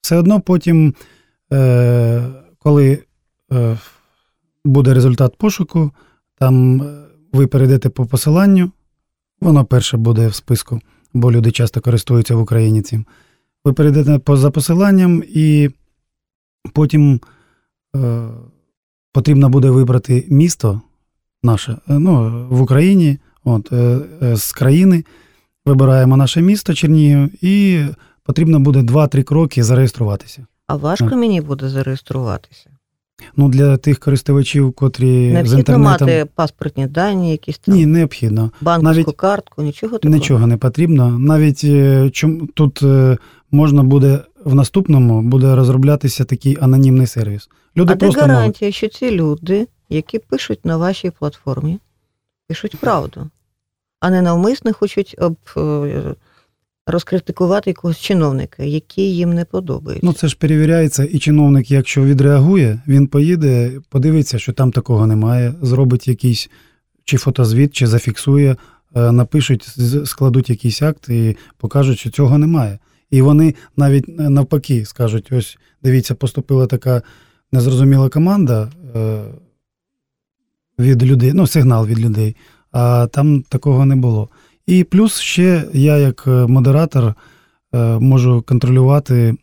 Все 0.00 0.16
одно 0.16 0.40
потім, 0.40 0.94
е, 1.52 2.22
коли 2.58 2.98
е, 3.52 3.78
буде 4.64 4.94
результат 4.94 5.36
пошуку, 5.36 5.90
там 6.38 6.82
е, 6.82 6.84
ви 7.32 7.46
перейдете 7.46 7.88
по 7.88 8.06
посиланню, 8.06 8.70
воно 9.40 9.64
перше 9.64 9.96
буде 9.96 10.28
в 10.28 10.34
списку, 10.34 10.80
бо 11.14 11.32
люди 11.32 11.50
часто 11.50 11.80
користуються 11.80 12.36
в 12.36 12.40
Україні 12.40 12.82
цим. 12.82 13.06
Ви 13.64 13.72
перейдете 13.72 14.18
по, 14.18 14.36
за 14.36 14.50
посиланням, 14.50 15.22
і 15.28 15.70
потім 16.72 17.20
е, 17.96 18.28
потрібно 19.12 19.48
буде 19.48 19.70
вибрати 19.70 20.26
місто 20.28 20.80
наше 21.42 21.72
е, 21.72 21.98
ну, 21.98 22.46
в 22.50 22.62
Україні, 22.62 23.18
от, 23.46 23.72
е, 23.72 23.98
е, 24.22 24.36
з 24.36 24.52
країни. 24.52 25.04
Вибираємо 25.66 26.16
наше 26.16 26.42
місто 26.42 26.74
Чернігів, 26.74 27.44
і 27.44 27.84
потрібно 28.24 28.60
буде 28.60 28.82
2-3 28.82 29.22
кроки 29.22 29.62
зареєструватися. 29.64 30.46
А 30.66 30.76
важко 30.76 31.08
Ну. 31.10 31.16
мені 31.16 31.40
буде 31.40 31.68
зареєструватися. 31.68 32.70
Ну, 33.36 33.48
для 33.48 33.76
тих 33.76 33.98
користувачів, 33.98 34.72
котрі 34.72 35.30
з 35.30 35.32
Необхідно 35.32 35.58
інтернетом. 35.58 36.08
мати 36.08 36.26
паспортні 36.34 36.86
дані, 36.86 37.30
якісь 37.30 37.58
там 37.58 37.74
Ні, 37.74 37.86
необхідно. 37.86 38.50
банківську 38.60 38.84
навіть- 39.04 39.16
картку, 39.16 39.62
нічого 39.62 39.98
такого. 39.98 40.14
Нічого 40.14 40.46
не 40.46 40.56
потрібно. 40.56 41.18
Навіть 41.18 41.60
е, 41.64 42.10
чом, 42.10 42.46
тут 42.54 42.82
можна 43.50 43.82
буде 43.82 44.20
в 44.44 44.54
наступному 44.54 45.22
буде 45.22 45.54
розроблятися 45.54 46.24
такий 46.24 46.58
анонімний 46.60 47.06
сервіс. 47.06 47.48
Люди 47.76 47.92
А 47.92 47.96
де 47.96 47.98
просто 48.06 48.20
можуть. 48.20 48.36
гарантія, 48.36 48.72
що 48.72 48.88
ці 48.88 49.10
люди, 49.10 49.66
які 49.88 50.18
пишуть 50.18 50.64
на 50.64 50.76
вашій 50.76 51.10
платформі, 51.10 51.78
пишуть 52.48 52.76
правду, 52.76 53.30
а 54.00 54.10
не 54.10 54.22
навмисно 54.22 54.72
хочуть 54.72 55.16
об, 55.18 55.36
е, 55.56 56.14
розкритикувати 56.86 57.70
якогось 57.70 57.98
чиновника, 57.98 58.62
який 58.62 59.16
їм 59.16 59.34
не 59.34 59.44
подобається. 59.44 60.06
Ну, 60.06 60.12
це 60.12 60.28
ж 60.28 60.36
перевіряється, 60.38 61.04
і 61.04 61.18
чиновник, 61.18 61.70
якщо 61.70 62.04
відреагує, 62.04 62.80
він 62.88 63.06
поїде, 63.06 63.80
подивиться, 63.88 64.38
що 64.38 64.52
там 64.52 64.72
такого 64.72 65.06
немає, 65.06 65.54
зробить 65.62 66.08
якийсь 66.08 66.50
чи 67.04 67.16
фотозвіт, 67.16 67.74
чи 67.74 67.86
зафіксує, 67.86 68.56
е, 68.96 69.12
напишуть, 69.12 69.64
складуть 70.04 70.50
якийсь 70.50 70.82
акт 70.82 71.08
і 71.08 71.36
покажуть, 71.56 71.98
що 71.98 72.10
цього 72.10 72.38
немає. 72.38 72.78
І 73.10 73.22
вони 73.22 73.54
навіть 73.76 74.08
е, 74.08 74.12
навпаки 74.30 74.84
скажуть: 74.84 75.32
ось 75.32 75.58
дивіться, 75.82 76.14
поступила 76.14 76.66
така 76.66 77.02
незрозуміла 77.52 78.08
команда 78.08 78.70
від 80.78 81.02
людей, 81.02 81.32
ну, 81.34 81.46
сигнал 81.46 81.86
від 81.86 81.98
людей, 81.98 82.36
а 82.78 83.06
там 83.06 83.42
такого 83.42 83.86
не 83.86 83.96
було. 83.96 84.28
І 84.66 84.84
плюс 84.84 85.18
ще 85.18 85.64
я, 85.72 85.96
як 85.96 86.24
е, 86.26 86.30
модератор, 86.30 87.14
е, 87.74 87.98
можу 87.98 88.42
контролювати, 88.42 89.34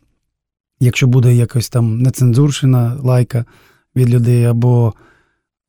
якщо 0.80 1.08
буде 1.08 1.36
якось 1.36 1.70
там 1.70 2.02
нецензурщина, 2.02 2.98
лайка 3.04 3.46
від 3.96 4.10
людей, 4.10 4.46
або 4.46 4.94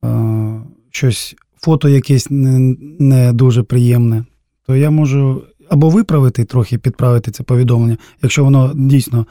е, 0.03 0.61
щось, 0.91 1.35
фото 1.61 1.89
якесь 1.89 2.29
не, 2.29 2.75
не 2.99 3.33
дуже 3.33 3.63
приємне, 3.63 4.25
то 4.65 4.75
я 4.75 4.89
можу 4.89 5.43
або 5.69 5.89
виправити 5.89 6.45
трохи, 6.45 6.77
підправити 6.77 7.31
це 7.31 7.43
повідомлення, 7.43 7.97
якщо 8.21 8.43
воно 8.43 8.71
дійсно 8.75 9.25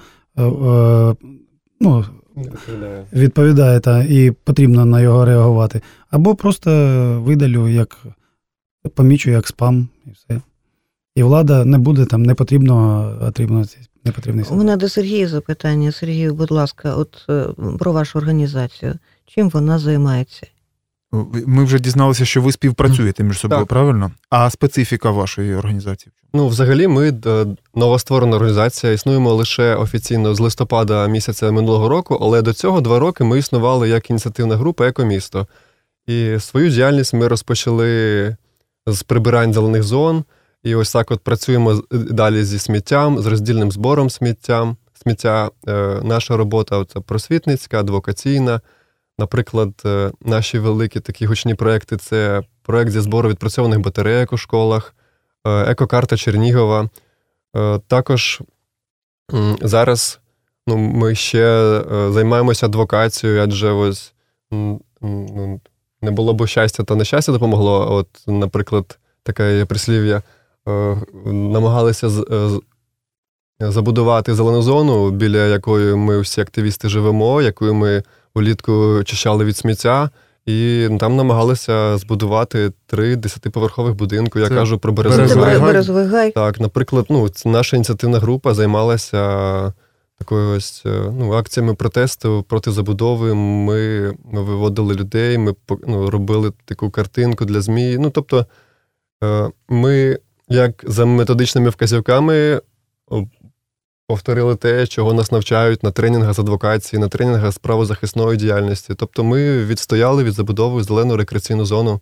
ну, 1.81 2.05
відповідає 3.13 3.81
та, 3.81 4.03
і 4.03 4.31
потрібно 4.31 4.85
на 4.85 5.01
його 5.01 5.25
реагувати, 5.25 5.81
або 6.11 6.35
просто 6.35 6.71
видалю, 7.25 7.69
як 7.69 7.99
помічу 8.89 9.31
як 9.31 9.49
спам, 9.49 9.89
і 10.07 10.11
все. 10.11 10.41
І 11.15 11.23
влада 11.23 11.65
не 11.65 11.79
буде 11.79 12.05
там 12.05 12.23
непотрібного 12.23 13.19
отримувати 13.21 13.79
непотрібний 14.05 14.45
У 14.51 14.55
мене 14.55 14.77
до 14.77 14.89
Сергія 14.89 15.29
запитання. 15.29 15.93
Сергію, 15.93 16.35
будь 16.35 16.51
ласка, 16.51 16.95
от 16.95 17.25
е, 17.31 17.47
про 17.79 17.93
вашу 17.93 18.19
організацію. 18.19 18.95
Чим 19.27 19.49
вона 19.49 19.79
займається? 19.79 20.47
Ми 21.47 21.65
вже 21.65 21.79
дізналися, 21.79 22.25
що 22.25 22.43
ви 22.43 22.53
співпрацюєте 22.53 23.25
між 23.25 23.39
собою, 23.39 23.61
Так. 23.61 23.69
правильно? 23.69 24.11
А 24.31 24.51
специфіка 24.51 25.11
вашої 25.11 25.55
організації? 25.55 26.13
Ну, 26.33 26.49
взагалі, 26.49 26.89
ми 26.89 27.21
е, 27.27 27.47
новостворена 27.75 28.37
організація, 28.37 28.93
існуємо 28.93 29.35
лише 29.35 29.75
офіційно 29.75 30.35
з 30.35 30.41
листопада 30.41 31.07
місяця 31.07 31.51
минулого 31.51 31.89
року, 31.89 32.19
але 32.21 32.43
до 32.43 32.53
цього 32.53 32.81
два 32.81 32.99
роки 32.99 33.25
ми 33.25 33.39
існували 33.39 33.89
як 33.89 34.11
ініціативна 34.11 34.57
група 34.57 34.87
Екомісто. 34.89 35.47
І 36.07 36.37
свою 36.41 36.71
діяльність 36.71 37.15
ми 37.15 37.29
розпочали 37.29 38.37
з 38.87 39.03
прибирань 39.03 39.53
зелених 39.53 39.83
зон. 39.83 40.25
І 40.63 40.75
ось 40.75 40.93
так 40.93 41.11
от 41.11 41.21
працюємо 41.21 41.83
далі 41.91 42.45
зі 42.45 42.59
сміттям, 42.59 43.19
з 43.19 43.27
роздільним 43.27 43.73
збором 43.73 44.11
сміттям. 44.11 44.77
Сміття. 45.03 45.51
Е, 45.69 46.01
Наша 46.03 46.37
робота 46.37 46.85
це 46.85 47.01
просвітницька, 47.01 47.81
адвокаційна. 47.81 48.61
Наприклад, 49.19 49.83
е, 49.85 50.13
наші 50.21 50.59
великі 50.59 51.01
такі 51.01 51.27
гучні 51.27 51.55
проекти 51.55 51.97
це 51.97 52.43
проект 52.63 52.91
зі 52.91 53.01
збору 53.01 53.29
відпрацьованих 53.29 53.81
батарейок 53.81 54.33
у 54.33 54.37
школах, 54.37 54.95
е, 55.47 55.51
екокарта 55.51 56.17
Чернігова. 56.17 56.89
Е, 57.57 57.81
Також 57.89 58.43
зараз 59.63 60.21
ну, 60.67 60.77
ми 60.77 61.15
ще 61.15 61.47
е, 61.47 62.13
займаємося 62.13 62.67
адвокацією, 62.67 63.43
адже 63.43 63.71
ось 63.71 64.15
ну, 64.51 64.81
не 66.05 66.11
було 66.11 66.35
б 66.35 66.47
щастя, 66.47 66.83
та 66.85 66.95
нещастя 66.95 67.33
допомогло. 67.33 67.95
От, 67.95 68.09
наприклад, 68.27 68.99
таке 69.23 69.57
є 69.59 69.65
прислів'я. 69.65 70.23
е, 70.69 70.97
Намагалися 71.25 72.07
е, 72.07 72.51
забудувати 73.61 74.35
зелену 74.35 74.63
зону, 74.63 75.11
біля 75.11 75.47
якої 75.47 75.95
ми 75.95 76.21
всі 76.21 76.41
активісти 76.41 76.89
живемо, 76.89 77.43
якою 77.43 77.75
ми 77.75 78.03
влітку 78.35 78.73
очищали 78.73 79.45
від 79.45 79.57
сміття. 79.57 80.11
І 80.47 80.89
там 81.01 81.17
намагалися 81.17 81.99
збудувати 81.99 82.73
три 82.87 83.17
десятиповерхових 83.17 83.95
будинку. 83.95 84.39
Я 84.39 84.49
Це 84.49 84.55
кажу 84.55 84.79
про 84.79 84.93
березовий. 84.93 85.27
гай. 85.45 86.07
гай. 86.07 86.31
Так, 86.33 86.61
наприклад, 86.61 87.07
ну, 87.09 87.29
наша 87.45 87.77
ініціативна 87.77 88.19
група 88.19 88.55
займалася 88.55 89.73
такою 90.19 90.57
ось 90.57 90.83
е, 90.87 91.13
ну, 91.19 91.33
акціями 91.33 91.75
протесту 91.75 92.45
проти 92.49 92.71
забудови. 92.71 93.35
Ми, 93.35 94.11
виводили 94.25 94.95
людей, 94.95 95.39
ми 95.39 95.55
ну, 95.87 96.11
робили 96.11 96.53
таку 96.65 96.91
картинку 96.91 97.45
для 97.45 97.61
ЗМІ. 97.61 97.97
Ну, 97.99 98.11
тобто, 98.11 98.47
е, 99.25 99.51
ми, 99.69 100.19
як 100.49 100.85
за 100.87 101.07
методичними 101.07 101.71
вказівками, 101.71 102.61
повторили 104.07 104.57
те, 104.57 104.87
чого 104.87 105.13
нас 105.13 105.33
навчають 105.33 105.83
на 105.83 105.91
тренінгах 105.91 106.35
з 106.35 106.39
адвокації, 106.39 107.01
на 107.01 107.09
тренінгах 107.09 107.53
з 107.53 107.59
правозахисної 107.59 108.37
діяльності. 108.37 108.95
Тобто, 108.95 109.25
ми 109.25 109.65
відстояли 109.65 110.25
від 110.25 110.33
забудови 110.33 110.83
зелену 110.83 111.17
рекреаційну 111.17 111.65
зону. 111.65 112.01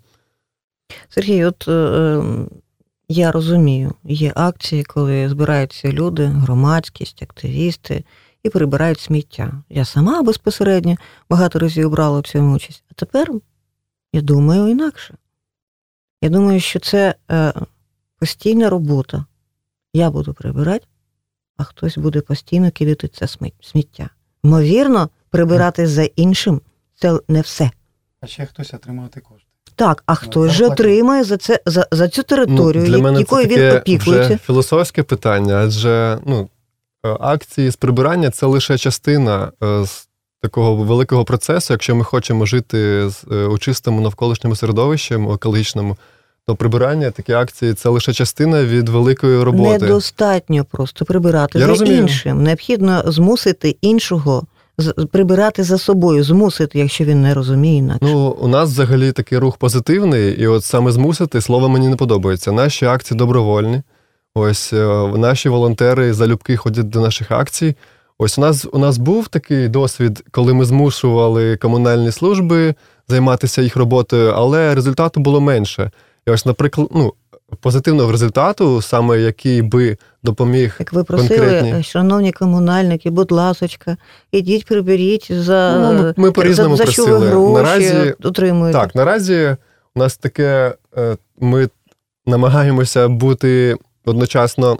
Сергій, 1.09 1.45
от 1.45 1.69
е, 1.69 1.73
е, 1.73 2.23
я 3.13 3.33
розумію, 3.33 3.95
є 4.05 4.33
акції, 4.37 4.85
коли 4.85 5.29
збираються 5.29 5.93
люди, 5.93 6.25
громадськість, 6.25 7.23
активісти 7.23 8.05
і 8.43 8.51
прибирають 8.51 9.01
сміття. 9.01 9.63
Я 9.69 9.85
сама 9.85 10.23
безпосередньо 10.23 10.97
багато 11.31 11.59
разів 11.59 11.91
брала 11.91 12.21
в 12.21 12.23
цьому 12.23 12.57
участь. 12.57 12.85
А 12.91 12.95
тепер 12.95 13.31
я 14.13 14.21
думаю 14.21 14.69
інакше. 14.69 15.15
Я 16.23 16.29
думаю, 16.29 16.61
що 16.61 16.81
це 16.81 17.15
е, 17.31 17.53
постійна 18.19 18.71
робота. 18.71 19.25
Я 19.93 20.11
буду 20.11 20.35
прибирати, 20.35 20.87
а 21.57 21.65
хтось 21.65 21.99
буде 21.99 22.21
постійно 22.21 22.71
кидати 22.71 23.09
це 23.09 23.29
сміття. 23.61 24.11
Ймовірно, 24.45 25.11
прибирати 25.31 25.87
за 25.87 26.03
іншим 26.03 26.61
це 26.95 27.21
не 27.29 27.41
все. 27.41 27.71
А 28.21 28.27
ще 28.27 28.47
хтось 28.47 28.75
отримувати 28.75 29.21
кошти. 29.21 29.52
Так, 29.77 30.03
а 30.07 30.13
Ну, 30.13 30.17
хтось 30.21 30.53
же 30.53 30.67
отримає 30.67 31.25
за 31.25 31.37
це 31.37 31.61
за, 31.67 31.87
за 31.93 32.09
цю 32.09 32.23
територію, 32.23 32.85
Ну, 32.85 32.91
для 32.91 32.99
мене 33.03 33.19
якою 33.19 33.47
це 33.49 33.55
він 33.71 33.77
опікується. 33.77 34.27
вже 34.27 34.39
філософське 34.47 35.03
питання, 35.03 35.55
адже 35.65 36.19
ну, 36.27 36.49
е, 37.07 37.17
акції 37.21 37.71
з 37.71 37.77
прибирання 37.77 38.31
це 38.31 38.47
лише 38.47 38.79
частина 38.79 39.53
е, 39.63 39.87
з 39.87 40.09
такого 40.43 40.75
великого 40.77 41.25
процесу. 41.25 41.73
Якщо 41.75 41.95
ми 41.97 42.05
хочемо 42.05 42.47
жити 42.47 43.11
з- 43.11 43.25
е, 43.33 43.45
у 43.47 43.59
чистому 43.59 44.01
навколишньому 44.01 44.57
середовищі, 44.57 45.15
екологічному, 45.15 45.97
то 46.47 46.57
прибирання, 46.57 47.11
такі 47.11 47.33
акції 47.33 47.75
це 47.75 47.89
лише 47.89 48.13
частина 48.13 48.65
від 48.65 48.89
великої 48.89 49.43
роботи. 49.43 49.79
Недостатньо 49.85 50.65
просто 50.65 51.05
прибирати 51.05 51.59
Я 51.59 51.65
за 51.65 51.71
розумію. 51.71 52.01
іншим. 52.03 52.43
Необхідно 52.43 53.03
змусити 53.07 53.77
іншого 53.81 54.43
прибирати 55.13 55.63
за 55.63 55.79
собою, 55.79 56.25
змусити, 56.25 56.79
якщо 56.79 57.05
він 57.05 57.23
не 57.23 57.35
розуміє 57.35 57.77
інакше. 57.77 58.01
Ну, 58.03 58.37
у 58.41 58.49
нас 58.49 58.71
взагалі 58.71 59.13
такий 59.13 59.39
рух 59.39 59.57
позитивний, 59.57 60.33
і 60.33 60.47
от 60.47 60.65
саме 60.65 60.93
змусити 60.93 61.41
слово 61.41 61.69
мені 61.69 61.89
не 61.89 61.97
подобається. 61.97 62.53
Наші 62.53 62.87
акції 62.87 63.19
добровольні. 63.19 63.83
Ось 64.35 64.73
е, 64.73 65.09
наші 65.17 65.49
волонтери 65.49 66.13
залюбки 66.13 66.57
ходять 66.57 66.89
до 66.89 67.01
наших 67.01 67.31
акцій. 67.31 67.75
Ось 68.19 68.39
у 68.39 68.41
нас 68.41 68.67
у 68.73 68.79
нас 68.79 68.99
був 68.99 69.29
такий 69.29 69.69
досвід, 69.69 70.25
коли 70.31 70.55
ми 70.55 70.65
змушували 70.65 71.57
комунальні 71.57 72.13
служби 72.13 72.75
займатися 73.09 73.63
їх 73.63 73.77
роботою, 73.77 74.33
але 74.37 74.75
результату 74.75 75.21
було 75.21 75.41
менше. 75.41 75.91
І 76.27 76.31
ось, 76.31 76.47
наприклад, 76.47 76.89
ну, 76.95 77.15
позитивного 77.61 78.13
результату, 78.13 78.83
саме 78.83 79.21
який 79.21 79.63
би 79.63 79.97
допоміг 80.23 80.77
Як 80.79 80.93
ви 80.93 81.05
просили, 81.05 81.29
конкретні. 81.39 81.83
шановні 81.83 82.33
комунальники, 82.33 83.11
будь 83.11 83.33
ласочка, 83.33 83.97
ідіть 84.33 84.67
приберіть 84.67 85.33
за, 85.33 85.77
Ну, 85.79 86.03
ми- 86.03 86.15
ми 86.17 86.33
по-різному 86.33 86.77
за, 86.77 86.85
за 86.85 86.93
що 86.93 87.07
ви 87.07 87.27
гроші 87.27 87.53
Наразі- 87.63 88.15
отримуєте. 88.23 88.79
Так, 88.79 88.95
наразі 88.95 89.57
у 89.95 89.99
нас 89.99 90.17
таке, 90.17 90.75
е, 90.99 91.17
ми 91.41 91.69
намагаємося 92.27 93.09
бути 93.09 93.77
одночасно, 94.05 94.79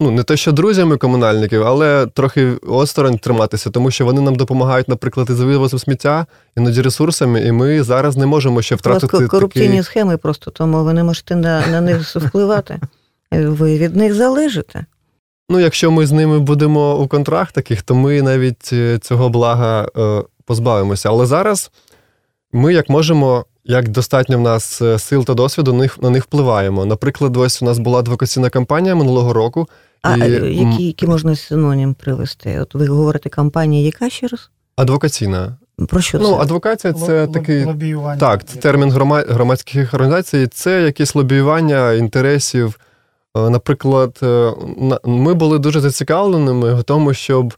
ну, 0.00 0.10
не 0.10 0.22
те, 0.22 0.36
що 0.36 0.52
друзями 0.52 0.96
комунальників, 0.96 1.62
але 1.62 2.06
трохи 2.06 2.52
осторонь 2.66 3.18
триматися, 3.18 3.70
тому 3.70 3.90
що 3.90 4.04
вони 4.04 4.20
нам 4.20 4.34
допомагають, 4.36 4.88
наприклад, 4.88 5.30
із 5.30 5.40
вивозом 5.40 5.78
сміття, 5.78 6.26
іноді 6.56 6.82
ресурсами, 6.82 7.40
і 7.40 7.52
ми 7.52 7.82
зараз 7.82 8.16
не 8.16 8.26
можемо 8.26 8.62
ще 8.62 8.74
У 8.74 8.76
вас 8.76 8.80
втратити. 8.80 9.24
ко- 9.24 9.28
корупційні 9.28 9.66
такий... 9.68 9.82
схеми 9.82 10.16
просто, 10.16 10.50
тому 10.50 10.84
ви 10.84 10.92
не 10.92 11.04
можете 11.04 11.36
на, 11.36 11.66
на 11.66 11.80
них 11.80 12.16
впливати. 12.16 12.80
Ви 13.32 13.78
від 13.78 13.96
них 13.96 14.14
залежите. 14.14 14.86
Ну, 15.50 15.60
якщо 15.60 15.90
ми 15.90 16.06
з 16.06 16.12
ними 16.12 16.38
будемо 16.38 16.98
у 16.98 17.06
контракт 17.08 17.54
таких, 17.54 17.82
то 17.82 17.94
ми 17.94 18.22
навіть 18.22 18.70
е, 18.72 18.98
цього 18.98 19.28
блага 19.28 19.88
е, 19.98 20.22
позбавимося. 20.44 21.08
Але 21.08 21.26
зараз 21.26 21.70
ми 22.52 22.74
як 22.74 22.88
можемо, 22.88 23.44
як 23.68 23.88
достатньо 23.88 24.38
в 24.38 24.40
нас 24.40 24.82
е, 24.82 24.98
сил 24.98 25.24
та 25.24 25.34
досвіду, 25.34 25.72
на 25.72 25.78
них, 25.78 26.02
на 26.02 26.10
них 26.10 26.24
впливаємо. 26.24 26.84
Наприклад, 26.84 27.36
ось 27.36 27.62
у 27.62 27.64
нас 27.64 27.78
була 27.78 27.98
адвокаційна 27.98 28.50
кампанія 28.50 28.94
минулого 28.94 29.32
року. 29.32 29.68
А 30.02 30.16
І, 30.16 30.20
е, 30.22 30.52
які, 30.52 30.82
які 30.86 31.06
можна 31.06 31.36
синонім 31.36 31.94
привести? 31.94 32.60
От 32.60 32.74
ви 32.74 32.86
говорите 32.86 33.28
кампанія, 33.28 33.84
яка 33.86 34.10
ще 34.10 34.26
раз? 34.26 34.50
Адвокаційна. 34.76 35.56
Про 35.88 36.00
що 36.00 36.18
Ну, 36.18 36.28
це? 36.28 36.34
адвокація 36.34 36.92
це 36.92 37.24
Лоб- 37.26 37.32
такий. 37.32 37.64
лобіювання. 37.64 38.20
Так, 38.20 38.44
це 38.44 38.58
термін 38.58 38.90
громадських 39.28 39.94
організацій, 39.94 40.46
це 40.46 40.82
якесь 40.82 41.14
лобіювання 41.14 41.92
інтересів. 41.92 42.80
Е, 43.36 43.50
Наприклад, 43.50 44.18
ми 45.04 45.34
були 45.34 45.58
дуже 45.58 45.80
зацікавленими 45.80 46.74
в 46.74 46.82
тому, 46.82 47.14
щоб 47.14 47.54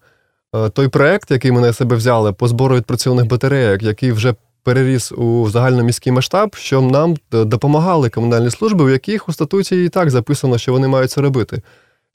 той 0.72 0.88
проект, 0.88 1.30
який 1.30 1.52
ми 1.52 1.60
на 1.60 1.72
себе 1.72 1.96
взяли 1.96 2.32
по 2.32 2.48
збору 2.48 2.76
відпрацьованих 2.76 3.26
батарейок, 3.26 3.82
який 3.82 4.12
вже 4.12 4.34
переріс 4.62 5.12
у 5.12 5.48
загальноміський 5.50 6.12
масштаб, 6.12 6.54
що 6.54 6.80
нам 6.80 7.16
допомагали 7.30 8.10
комунальні 8.10 8.50
служби, 8.50 8.84
у 8.84 8.90
яких 8.90 9.28
у 9.28 9.32
статуті 9.32 9.84
і 9.84 9.88
так 9.88 10.10
записано, 10.10 10.58
що 10.58 10.72
вони 10.72 10.88
мають 10.88 11.10
це 11.10 11.20
робити. 11.20 11.62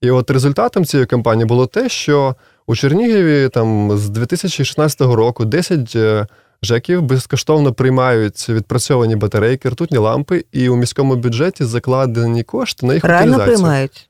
І 0.02 0.12
от 0.12 0.30
результатом 0.30 0.86
цієї 0.86 1.08
кампанії 1.08 1.46
було 1.46 1.66
те, 1.66 1.90
що 1.90 2.36
у 2.68 2.76
Чернігові 2.76 3.50
там 3.50 3.98
з 3.98 4.10
2016 4.10 5.02
року 5.02 5.46
10 5.46 5.96
е, 5.96 6.28
ЖЕКів 6.64 7.02
безкоштовно 7.02 7.74
приймають 7.74 8.50
відпрацьовані 8.50 9.16
батарейки, 9.16 9.70
ртутні 9.70 9.98
лампи, 9.98 10.46
і 10.52 10.70
у 10.70 10.76
міському 10.76 11.16
бюджеті 11.16 11.64
закладені 11.64 12.44
кошти 12.44 12.86
на 12.86 12.94
їх 12.94 13.04
Реально 13.04 13.36
утилізацію. 13.36 13.56
приймають. 13.56 14.10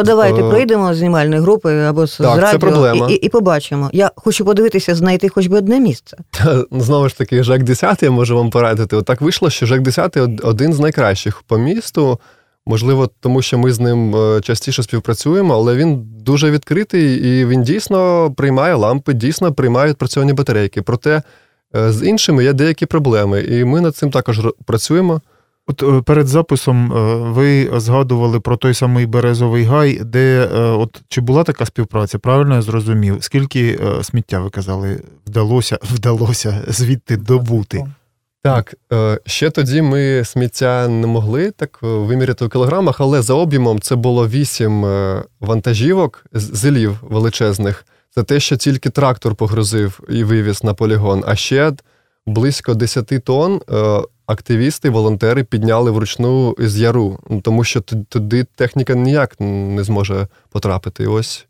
От 0.00 0.06
давайте 0.06 0.40
Е, 0.40 0.50
пройдемо 0.50 0.94
з 0.94 0.96
знімальної 0.96 1.40
групи 1.42 1.78
або 1.78 2.06
з, 2.06 2.16
Так, 2.16 2.46
з 2.46 2.50
це 2.50 2.58
проблема. 2.58 3.08
І, 3.10 3.12
і, 3.12 3.16
і 3.16 3.28
побачимо. 3.28 3.90
Я 3.92 4.10
хочу 4.16 4.44
подивитися, 4.44 4.94
знайти 4.94 5.28
хоч 5.28 5.46
би 5.46 5.58
одне 5.58 5.80
місце. 5.80 6.16
Та, 6.30 6.64
Знову 6.72 7.08
ж 7.08 7.18
таки, 7.18 7.42
ЖЕК 7.42 7.62
10 7.62 8.02
я 8.02 8.10
можу 8.10 8.36
вам 8.36 8.50
порадити. 8.50 8.96
Отак 8.96 9.20
вийшло, 9.20 9.50
що 9.50 9.66
ЖЕК 9.66 9.80
10 9.80 10.16
один 10.42 10.72
з 10.72 10.80
найкращих 10.80 11.42
по 11.42 11.58
місту. 11.58 12.18
Можливо, 12.66 13.10
тому 13.20 13.42
що 13.42 13.58
ми 13.58 13.72
з 13.72 13.80
ним 13.80 14.16
е, 14.16 14.40
частіше 14.40 14.82
співпрацюємо, 14.82 15.54
але 15.54 15.76
він 15.76 16.02
дуже 16.20 16.50
відкритий 16.50 17.14
і 17.14 17.46
він 17.46 17.62
дійсно 17.62 18.30
приймає 18.36 18.74
лампи, 18.74 19.12
дійсно 19.12 19.52
приймає 19.52 19.90
відпрацьовані 19.90 20.32
батарейки. 20.32 20.82
Проте 20.82 21.22
е, 21.76 21.92
з 21.92 22.08
іншими 22.08 22.44
є 22.44 22.52
деякі 22.52 22.86
проблеми, 22.86 23.40
і 23.40 23.64
ми 23.64 23.80
над 23.80 23.96
цим 23.96 24.10
також 24.10 24.40
працюємо. 24.66 25.20
От 25.70 25.82
е, 25.82 26.02
перед 26.02 26.28
записом 26.28 26.92
е, 26.92 27.14
ви 27.14 27.80
згадували 27.80 28.40
про 28.40 28.56
той 28.56 28.74
самий 28.74 29.06
березовий 29.06 29.64
гай, 29.64 30.00
де 30.04 30.48
е, 30.54 30.58
от 30.58 31.02
чи 31.08 31.20
була 31.20 31.44
така 31.44 31.66
співпраця? 31.66 32.18
Правильно 32.18 32.54
я 32.54 32.62
зрозумів? 32.62 33.16
Скільки 33.20 33.78
сміття 34.02 34.40
ви 34.40 34.50
казали, 34.50 35.02
вдалося 35.26 35.78
вдалося 35.94 36.64
звідти 36.68 37.16
добути? 37.16 37.86
Так, 38.42 38.74
ще 39.26 39.50
тоді 39.50 39.82
ми 39.82 40.24
сміття 40.24 40.88
не 40.88 41.06
могли 41.06 41.50
так 41.50 41.78
виміряти 41.82 42.44
у 42.44 42.48
кілограмах, 42.48 43.00
але 43.00 43.22
за 43.22 43.34
об'ємом 43.34 43.80
це 43.80 43.96
було 43.96 44.28
вісім 44.28 44.84
е, 44.84 45.22
вантажівок 45.40 46.24
зелів 46.32 46.98
величезних. 47.02 47.86
Це 48.14 48.22
те, 48.22 48.40
що 48.40 48.56
тільки 48.56 48.90
трактор 48.90 49.34
погрузив 49.34 50.00
і 50.08 50.24
вивіз 50.24 50.64
на 50.64 50.74
полігон. 50.74 51.24
А 51.26 51.36
ще 51.36 51.72
близько 52.26 52.74
10 52.74 53.24
тонн 53.24 53.60
активісти, 54.30 54.90
волонтери 54.90 55.44
підняли 55.44 55.90
вручну 55.90 56.56
з 56.58 56.78
яру, 56.78 57.18
тому 57.42 57.64
що 57.64 57.80
туди 57.80 58.44
техніка 58.44 58.94
ніяк 58.94 59.40
не 59.40 59.84
зможе 59.84 60.26
потрапити. 60.50 61.06
Ось 61.06 61.46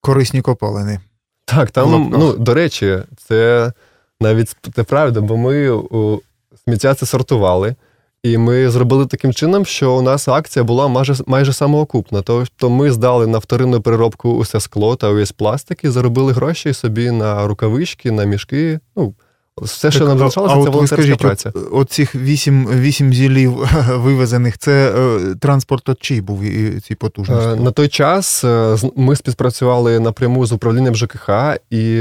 Корисні 0.00 0.42
копалини. 0.42 1.00
так, 1.44 1.70
там, 1.70 2.10
ну, 2.12 2.32
до 2.32 2.54
речі, 2.54 2.98
це 3.16 3.72
навіть 4.20 4.56
це 4.74 4.82
правда, 4.82 5.20
бо 5.20 5.36
ми 5.36 5.70
у, 5.70 6.20
сміття 6.64 6.94
це 6.94 7.06
сортували, 7.06 7.74
і 8.22 8.38
ми 8.38 8.70
зробили 8.70 9.06
таким 9.06 9.32
чином, 9.32 9.64
що 9.64 9.96
у 9.96 10.02
нас 10.02 10.28
акція 10.28 10.64
була 10.64 10.88
майже, 10.88 11.14
майже 11.26 11.52
самоокупна. 11.52 12.22
Тобто 12.22 12.70
ми 12.70 12.90
здали 12.90 13.26
на 13.26 13.38
вторинну 13.38 13.80
переробку 13.80 14.30
усе 14.30 14.60
скло 14.60 14.96
та 14.96 15.10
увесь 15.10 15.32
пластик 15.32 15.84
і 15.84 15.88
заробили 15.88 16.32
гроші 16.32 16.72
собі 16.72 17.10
на 17.10 17.46
рукавички, 17.46 18.10
на 18.10 18.24
мішки. 18.24 18.80
Ну, 18.96 19.14
Все, 19.62 19.90
що 19.90 20.00
Так, 20.00 20.08
нам 20.08 20.18
залишалося, 20.18 20.54
це 20.54 20.70
волонтерська 20.70 20.96
скажіть, 20.96 21.18
праця. 21.18 21.52
От, 21.54 21.68
от 21.72 21.90
цих 21.90 22.14
вісім, 22.14 22.66
вісім 22.66 23.14
зілів 23.14 23.52
вивезених, 23.88 24.58
це 24.58 24.94
е, 24.96 25.34
транспорт 25.34 25.88
от 25.88 26.00
чий 26.00 26.20
був 26.20 26.42
і 26.42 26.80
ці 26.80 26.94
потужності? 26.94 27.48
Е, 27.48 27.56
На 27.56 27.70
той 27.70 27.88
час 27.88 28.44
е, 28.44 28.76
ми 28.96 29.16
співпрацювали 29.16 30.00
напряму 30.00 30.46
з 30.46 30.52
управлінням 30.52 30.94
ЖКХ, 30.94 31.30
і 31.70 31.96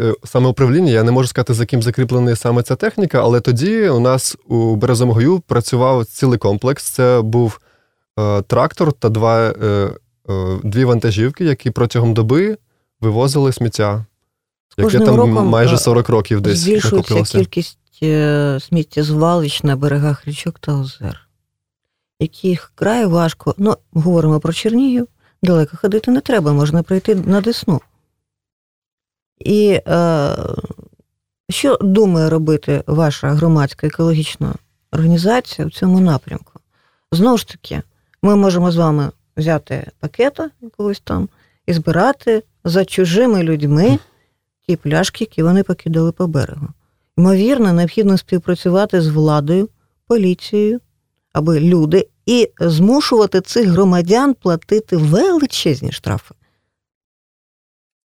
е, 0.00 0.14
саме 0.24 0.48
управління, 0.48 0.90
я 0.90 1.02
не 1.02 1.12
можу 1.12 1.28
сказати, 1.28 1.54
за 1.54 1.66
ким 1.66 1.82
закріплений 1.82 2.36
саме 2.36 2.62
ця 2.62 2.76
техніка, 2.76 3.20
але 3.22 3.40
тоді 3.40 3.88
у 3.88 4.00
нас 4.00 4.36
у 4.48 4.76
Березовому 4.76 5.14
Гаю 5.14 5.40
працював 5.40 6.04
цілий 6.06 6.38
комплекс. 6.38 6.84
Це 6.84 7.20
був 7.24 7.60
е, 8.18 8.42
трактор 8.42 8.92
та 8.92 9.08
два, 9.08 9.40
е, 9.40 9.90
е, 10.30 10.58
дві 10.64 10.84
вантажівки, 10.84 11.44
які 11.44 11.70
протягом 11.70 12.14
доби 12.14 12.58
вивозили 13.00 13.52
сміття. 13.52 14.04
Яке 14.78 15.00
там 15.00 15.16
роком, 15.16 15.46
майже 15.46 15.74
е, 15.74 15.78
40 15.78 16.08
років 16.08 16.40
десь 16.40 16.58
Збільшується 16.58 17.24
кількість 17.24 17.78
е, 18.02 18.58
сміттєзвалищ 18.60 19.62
на 19.62 19.76
берегах 19.76 20.26
річок 20.26 20.58
та 20.58 20.80
озер, 20.80 21.28
яких 22.20 22.72
край 22.74 23.06
важко. 23.06 23.54
Ну, 23.58 23.76
говоримо 23.92 24.40
про 24.40 24.52
Чернігів, 24.52 25.08
далеко 25.42 25.76
ходити 25.76 26.10
не 26.10 26.20
треба, 26.20 26.52
можна 26.52 26.82
прийти 26.82 27.14
на 27.14 27.40
Десну. 27.40 27.80
І 29.38 29.80
е, 29.86 30.36
що 31.48 31.78
думає 31.80 32.30
робити 32.30 32.84
ваша 32.86 33.30
громадська 33.30 33.86
екологічна 33.86 34.54
організація 34.92 35.68
в 35.68 35.70
цьому 35.70 36.00
напрямку? 36.00 36.60
Знову 37.12 37.38
ж 37.38 37.48
таки, 37.48 37.82
ми 38.22 38.36
можемо 38.36 38.70
з 38.70 38.76
вами 38.76 39.10
взяти 39.36 39.90
пакета 40.00 40.50
якогось 40.60 41.00
там 41.00 41.28
і 41.66 41.72
збирати 41.72 42.42
за 42.64 42.84
чужими 42.84 43.42
людьми 43.42 43.98
ті 44.70 44.76
пляшки, 44.76 45.24
які 45.24 45.42
вони 45.42 45.62
покидали 45.62 46.12
по 46.12 46.26
берегу. 46.26 46.68
Ймовірно, 47.18 47.72
необхідно 47.72 48.18
співпрацювати 48.18 49.00
з 49.00 49.08
владою, 49.08 49.68
поліцією, 50.06 50.80
аби 51.32 51.60
люди 51.60 52.08
і 52.26 52.48
змушувати 52.60 53.40
цих 53.40 53.68
громадян 53.68 54.34
платити 54.34 54.96
величезні 54.96 55.92
штрафи. 55.92 56.34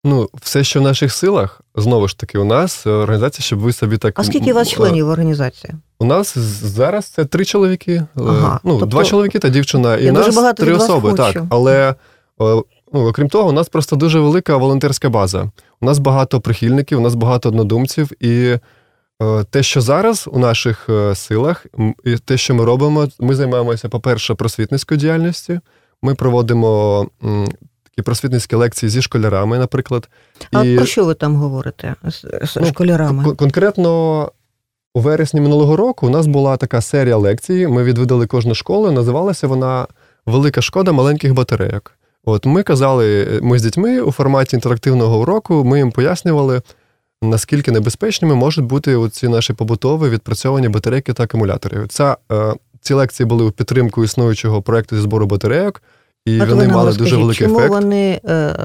Ну, 0.04 0.30
все, 0.34 0.63
що 0.63 0.80
в 0.80 0.84
наших 0.84 1.13
силах, 1.13 1.62
знову 1.76 2.08
ж 2.08 2.17
таки, 2.17 2.38
у 2.38 2.43
нас 2.43 2.88
е, 2.88 2.89
організація, 2.89 3.43
щоб 3.45 3.60
ви 3.60 3.74
собі 3.74 3.97
так. 3.97 4.19
А 4.19 4.24
скільки 4.24 4.52
у 4.52 4.56
вас 4.56 4.69
членів 4.69 5.08
організації? 5.10 5.74
У 6.00 6.06
нас 6.06 6.38
зараз 6.63 7.06
це 7.06 7.26
три 7.26 7.45
чоловіки. 7.45 7.91
е, 7.93 8.08
Ага, 8.15 8.60
ну, 8.63 8.71
тобто- 8.71 8.86
два 8.86 9.04
чоловіки 9.06 9.39
та 9.39 9.50
дівчина. 9.50 9.97
І 9.97 10.06
Я 10.06 10.12
нас 10.12 10.36
багато 10.36 10.63
три 10.63 10.74
особи. 10.74 11.10
хочу. 11.12 11.17
Так, 11.34 11.43
але 11.50 11.95
ну, 12.94 13.08
окрім 13.08 13.30
того, 13.30 13.50
у 13.50 13.52
нас 13.52 13.70
просто 13.70 13.96
дуже 13.96 14.20
велика 14.20 14.58
волонтерська 14.58 15.10
база. 15.10 15.52
У 15.82 15.86
нас 15.86 16.00
багато 16.00 16.42
прихильників, 16.42 16.98
у 16.98 17.02
нас 17.02 17.16
багато 17.16 17.50
однодумців, 17.50 18.12
і 18.26 18.58
е, 19.22 19.44
те, 19.50 19.64
що 19.64 19.82
зараз 19.82 20.30
у 20.32 20.40
наших 20.40 20.90
е, 20.90 21.16
силах, 21.16 21.66
і 22.06 22.16
те, 22.18 22.38
що 22.38 22.56
ми 22.56 22.66
робимо, 22.66 23.08
ми 23.20 23.36
займаємося, 23.36 23.90
по-перше, 23.90 24.34
просвітницькою 24.36 25.00
діяльністю. 25.00 25.60
Ми 26.02 26.16
проводимо 26.16 27.02
м, 27.24 27.48
такі 27.84 28.02
просвітницькі 28.06 28.56
лекції 28.56 28.90
зі 28.90 29.02
школярами, 29.02 29.58
наприклад. 29.60 30.10
А 30.52 30.64
І- 30.66 30.76
про 30.76 30.86
що 30.86 31.06
ви 31.06 31.14
там 31.14 31.36
говорите 31.36 31.96
з, 32.04 32.26
Ну, 32.56 32.66
школярами? 32.68 33.24
Кон- 33.24 33.36
Конкретно 33.36 34.32
у 34.94 35.00
вересні 35.00 35.42
минулого 35.42 35.76
року 35.76 36.08
у 36.08 36.10
нас 36.10 36.28
була 36.28 36.58
така 36.58 36.82
серія 36.82 37.18
лекцій. 37.18 37.68
Ми 37.68 37.84
відвідали 37.84 38.28
кожну 38.28 38.56
школу. 38.56 38.92
Називалася 38.92 39.48
вона 39.48 39.88
Велика 40.26 40.62
шкода 40.62 40.92
маленьких 40.92 41.34
батарейок. 41.34 41.92
От 42.26 42.46
ми 42.46 42.64
казали, 42.64 43.28
ми 43.42 43.60
з 43.60 43.62
дітьми 43.62 44.02
у 44.02 44.12
форматі 44.12 44.56
інтерактивного 44.56 45.20
уроку, 45.20 45.64
ми 45.64 45.78
їм 45.78 45.92
пояснювали, 45.92 46.62
наскільки 47.22 47.72
небезпечними 47.72 48.36
можуть 48.36 48.66
бути 48.66 49.10
ці 49.12 49.28
наші 49.28 49.54
побутові 49.54 50.10
відпрацьовані 50.10 50.70
батарейки 50.70 51.14
та 51.14 51.24
акумулятори. 51.24 51.88
Ця, 51.90 52.18
е, 52.32 52.54
ці 52.82 52.94
лекції 52.94 53.28
були 53.28 53.44
у 53.46 53.52
підтримку 53.52 54.04
існуючого 54.04 54.62
проекту 54.62 54.96
зі 54.96 55.02
збору 55.02 55.26
батарейок, 55.26 55.82
і 56.26 56.42
От 56.42 56.50
вони 56.50 56.68
мали 56.68 56.94
дуже 56.94 57.16
великий 57.16 57.48
чому 57.48 57.60
ефект. 57.60 57.74
вони 57.74 58.22
е, 58.26 58.56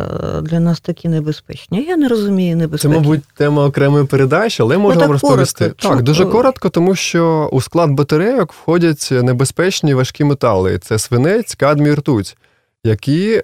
для 0.42 0.60
нас 0.60 0.80
такі 0.80 1.08
небезпечні? 1.08 1.82
Я 1.88 1.96
не 1.96 2.08
розумію 2.08 2.70
Це, 2.78 2.88
мабуть, 2.88 3.20
тема 3.36 3.64
окремої 3.66 4.04
передачі, 4.04 4.62
але 4.62 4.78
можу 4.78 4.94
Ну, 4.94 5.00
вам 5.00 5.10
розповісти. 5.12 5.64
коротко. 5.64 5.88
Так, 5.88 6.02
дуже 6.02 6.24
коротко, 6.24 6.68
тому 6.68 6.94
що 6.94 7.48
у 7.52 7.60
склад 7.60 7.90
батарейок 7.90 8.52
входять 8.52 9.08
небезпечні 9.12 9.94
важкі 9.94 10.24
метали: 10.24 10.78
це 10.78 10.98
свинець, 10.98 11.54
кадмій, 11.54 11.94
ртуть, 11.94 12.36
які 12.86 13.42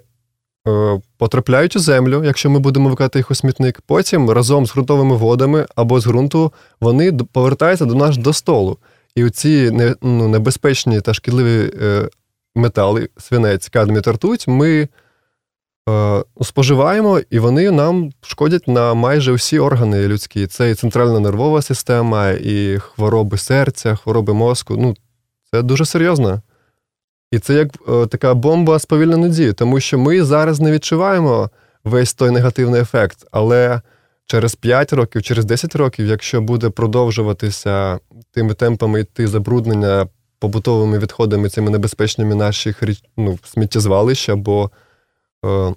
е, 0.67 1.01
потрапляють 1.17 1.75
у 1.75 1.79
землю, 1.79 2.23
якщо 2.25 2.49
ми 2.49 2.59
будемо 2.59 2.89
викати 2.89 3.19
їх 3.19 3.31
у 3.31 3.35
смітник. 3.35 3.81
Потім 3.81 4.29
разом 4.29 4.65
з 4.65 4.73
ґрунтовими 4.73 5.15
водами 5.15 5.65
або 5.75 5.99
з 5.99 6.07
ґрунту 6.07 6.53
вони 6.81 7.11
повертаються 7.11 7.85
до 7.85 7.95
нас 7.95 8.17
до 8.17 8.33
столу. 8.33 8.77
І 9.15 9.29
ці 9.29 9.71
не, 9.71 9.95
ну, 10.01 10.27
небезпечні 10.27 11.01
та 11.01 11.13
шкідливі 11.13 11.71
е, 11.81 12.09
метали, 12.55 13.09
свинець, 13.17 13.69
кадмій 13.69 14.01
та 14.01 14.11
ртуть, 14.11 14.47
ми 14.47 14.87
е, 15.89 16.23
споживаємо, 16.41 17.19
і 17.29 17.39
вони 17.39 17.71
нам 17.71 18.11
шкодять 18.21 18.67
на 18.67 18.93
майже 18.93 19.33
всі 19.33 19.59
органи 19.59 20.07
людські. 20.07 20.47
Це 20.47 20.71
і 20.71 20.75
центральна 20.75 21.19
нервова 21.19 21.61
система, 21.61 22.29
і 22.29 22.79
хвороби 22.79 23.37
серця, 23.37 23.95
хвороби 23.95 24.33
мозку. 24.33 24.77
Ну, 24.77 24.95
це 25.51 25.61
дуже 25.61 25.85
серйозно. 25.85 26.41
І 27.33 27.39
це 27.39 27.53
як 27.53 27.67
е, 27.89 28.05
така 28.05 28.33
бомба 28.33 28.79
сповільненої 28.79 29.31
дії, 29.31 29.53
тому 29.53 29.79
що 29.79 29.99
ми 29.99 30.23
зараз 30.23 30.59
не 30.59 30.71
відчуваємо 30.71 31.49
весь 31.83 32.13
той 32.13 32.31
негативний 32.31 32.81
ефект. 32.81 33.27
Але 33.31 33.81
через 34.25 34.55
5 34.55 34.93
років, 34.93 35.23
через 35.23 35.45
10 35.45 35.75
років, 35.75 36.05
якщо 36.05 36.41
буде 36.41 36.69
продовжуватися 36.69 37.99
тими 38.31 38.53
темпами 38.53 38.99
йти 38.99 39.27
забруднення 39.27 40.07
побутовими 40.39 40.99
відходами, 40.99 41.49
цими 41.49 41.71
небезпечними 41.71 42.35
наших 42.35 42.83
ну, 43.17 43.39
сміттєзвалищ 43.43 44.29
або 44.29 44.71
е, 45.45 45.73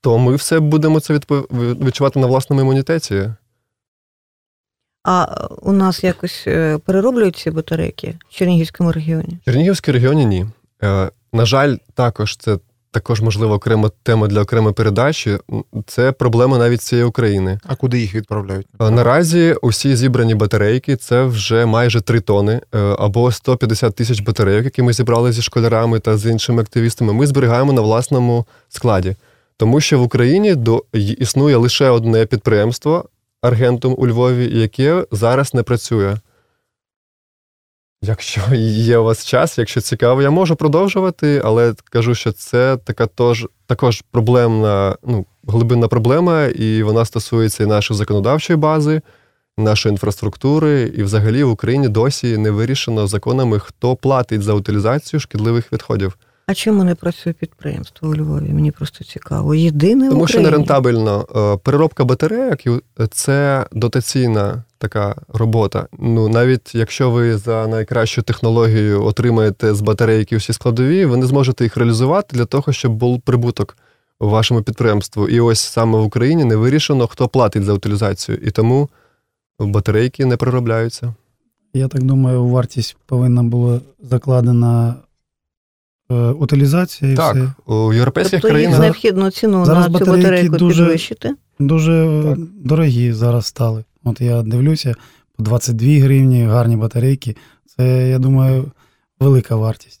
то 0.00 0.18
ми 0.18 0.36
все 0.36 0.60
будемо 0.60 1.00
це 1.00 1.20
відчувати 1.60 2.20
на 2.20 2.26
власному 2.26 2.62
імунітеті. 2.62 3.30
А 5.08 5.48
у 5.62 5.72
нас 5.72 6.04
якось 6.04 6.44
е, 6.46 6.78
перероблюють 6.78 7.36
ці 7.36 7.50
батарейки 7.50 8.14
в 8.28 8.34
Чернігівському 8.34 8.92
регіоні? 8.92 9.38
В 9.42 9.44
Чернігівській 9.44 9.92
регіоні 9.92 10.26
ні. 10.26 10.46
Е, 10.82 11.10
на 11.32 11.44
жаль, 11.44 11.76
також 11.94 12.36
це 12.36 12.58
також 12.90 13.20
можливо 13.20 13.54
окрема 13.54 13.90
тема 14.02 14.26
для 14.26 14.40
окремої 14.40 14.74
передачі. 14.74 15.38
Це 15.86 16.12
проблема 16.12 16.58
навіть 16.58 16.82
цієї 16.82 17.06
України. 17.06 17.58
А 17.66 17.74
куди 17.74 18.00
їх 18.00 18.14
відправляють? 18.14 18.66
Е, 18.80 18.90
Наразі 18.90 19.54
усі 19.62 19.96
зібрані 19.96 20.34
батарейки 20.34 20.96
це 20.96 21.24
вже 21.24 21.66
майже 21.66 22.00
3 22.00 22.20
тони 22.20 22.60
або 22.98 23.32
150 23.32 23.94
тисяч 23.94 24.20
батарейок, 24.20 24.64
які 24.64 24.82
ми 24.82 24.92
зібрали 24.92 25.32
зі 25.32 25.42
школярами 25.42 26.00
та 26.00 26.16
з 26.16 26.30
іншими 26.30 26.62
активістами. 26.62 27.12
Ми 27.12 27.26
зберігаємо 27.26 27.72
на 27.72 27.80
власному 27.80 28.46
складі, 28.68 29.16
тому 29.56 29.80
що 29.80 29.98
в 29.98 30.02
Україні 30.02 30.54
до 30.54 30.84
існує 30.92 31.56
лише 31.56 31.88
одне 31.88 32.26
підприємство 32.26 33.08
Аргентум 33.42 33.94
у 33.98 34.06
Львові, 34.06 34.58
яке 34.60 35.06
зараз 35.10 35.54
не 35.54 35.62
працює. 35.62 36.16
Якщо 38.02 38.40
є 38.54 38.98
у 38.98 39.04
вас 39.04 39.26
час, 39.26 39.58
якщо 39.58 39.80
цікаво, 39.80 40.22
я 40.22 40.30
можу 40.30 40.56
продовжувати, 40.56 41.42
але 41.44 41.74
кажу, 41.90 42.14
що 42.14 42.32
це 42.32 42.76
така 42.76 43.06
тож, 43.06 43.46
також 43.66 44.02
проблемна, 44.10 44.96
ну, 45.02 45.26
глибинна 45.46 45.88
проблема, 45.88 46.44
і 46.44 46.82
вона 46.82 47.04
стосується 47.04 47.64
і 47.64 47.66
нашої 47.66 47.98
законодавчої 47.98 48.56
бази, 48.56 49.00
нашої 49.58 49.92
інфраструктури, 49.92 50.92
і 50.96 51.02
взагалі 51.02 51.44
в 51.44 51.50
Україні 51.50 51.88
досі 51.88 52.36
не 52.36 52.50
вирішено 52.50 53.06
законами, 53.06 53.58
хто 53.58 53.96
платить 53.96 54.42
за 54.42 54.52
утилізацію 54.52 55.20
шкідливих 55.20 55.72
відходів. 55.72 56.18
А 56.48 56.54
чому 56.54 56.84
не 56.84 56.94
працює 56.94 57.32
підприємство 57.32 58.08
у 58.08 58.14
Львові? 58.14 58.48
Мені 58.52 58.70
просто 58.70 59.04
цікаво. 59.04 59.54
Єдине 59.54 60.08
в 60.08 60.10
Тому 60.10 60.26
що 60.26 60.38
Україні. 60.38 60.50
нерентабельно. 60.50 61.26
Е, 61.36 61.56
Переробка 61.56 62.04
батарейок 62.04 62.58
це 63.10 63.66
дотаційна 63.72 64.64
така 64.78 65.16
робота. 65.28 65.86
Ну 65.98 66.28
навіть 66.28 66.74
якщо 66.74 67.10
ви 67.10 67.36
за 67.36 67.66
найкращу 67.66 68.22
технологію 68.22 69.04
отримаєте 69.04 69.74
з 69.74 69.80
батарейки 69.80 70.36
всі 70.36 70.52
складові, 70.52 71.04
ви 71.04 71.16
не 71.16 71.26
зможете 71.26 71.64
їх 71.64 71.76
реалізувати 71.76 72.36
для 72.36 72.44
того, 72.44 72.72
щоб 72.72 72.92
був 72.92 73.20
прибуток 73.20 73.76
у 74.20 74.28
вашому 74.28 74.62
підприємству. 74.62 75.28
І 75.28 75.40
ось 75.40 75.60
саме 75.60 75.98
в 75.98 76.02
Україні 76.04 76.44
не 76.44 76.56
вирішено, 76.56 77.06
хто 77.06 77.28
платить 77.28 77.64
за 77.64 77.72
утилізацію, 77.72 78.38
і 78.38 78.50
тому 78.50 78.88
батарейки 79.58 80.26
не 80.26 80.36
переробляються. 80.36 81.14
Я 81.74 81.88
так 81.88 82.02
думаю, 82.02 82.44
вартість 82.46 82.96
повинна 83.06 83.42
була 83.42 83.80
закладена 84.02 84.94
утилізація 86.14 87.12
і 87.12 87.16
так, 87.16 87.34
все. 87.36 87.72
у 87.72 87.92
європейських 87.92 88.40
Тобто 88.40 88.48
їх 88.48 88.52
країнах 88.54 88.80
необхідно 88.80 89.30
ціну 89.30 89.64
Зараз 89.64 89.88
на 89.90 89.98
цю 89.98 90.04
батарейку 90.04 90.56
дуже- 90.56 90.82
підвищити. 90.82 91.34
Дуже 91.58 91.92
е, 91.92 92.22
Так. 92.22 92.38
дорогі 92.54 93.12
зараз 93.12 93.46
стали. 93.46 93.84
От 94.04 94.20
я 94.20 94.42
дивлюся, 94.42 94.94
по 95.36 95.42
22 95.42 95.88
гривні 95.88 96.44
гарні 96.44 96.76
батарейки. 96.76 97.36
Це, 97.76 98.08
я 98.08 98.18
думаю, 98.18 98.64
велика 99.20 99.56
вартість. 99.56 100.00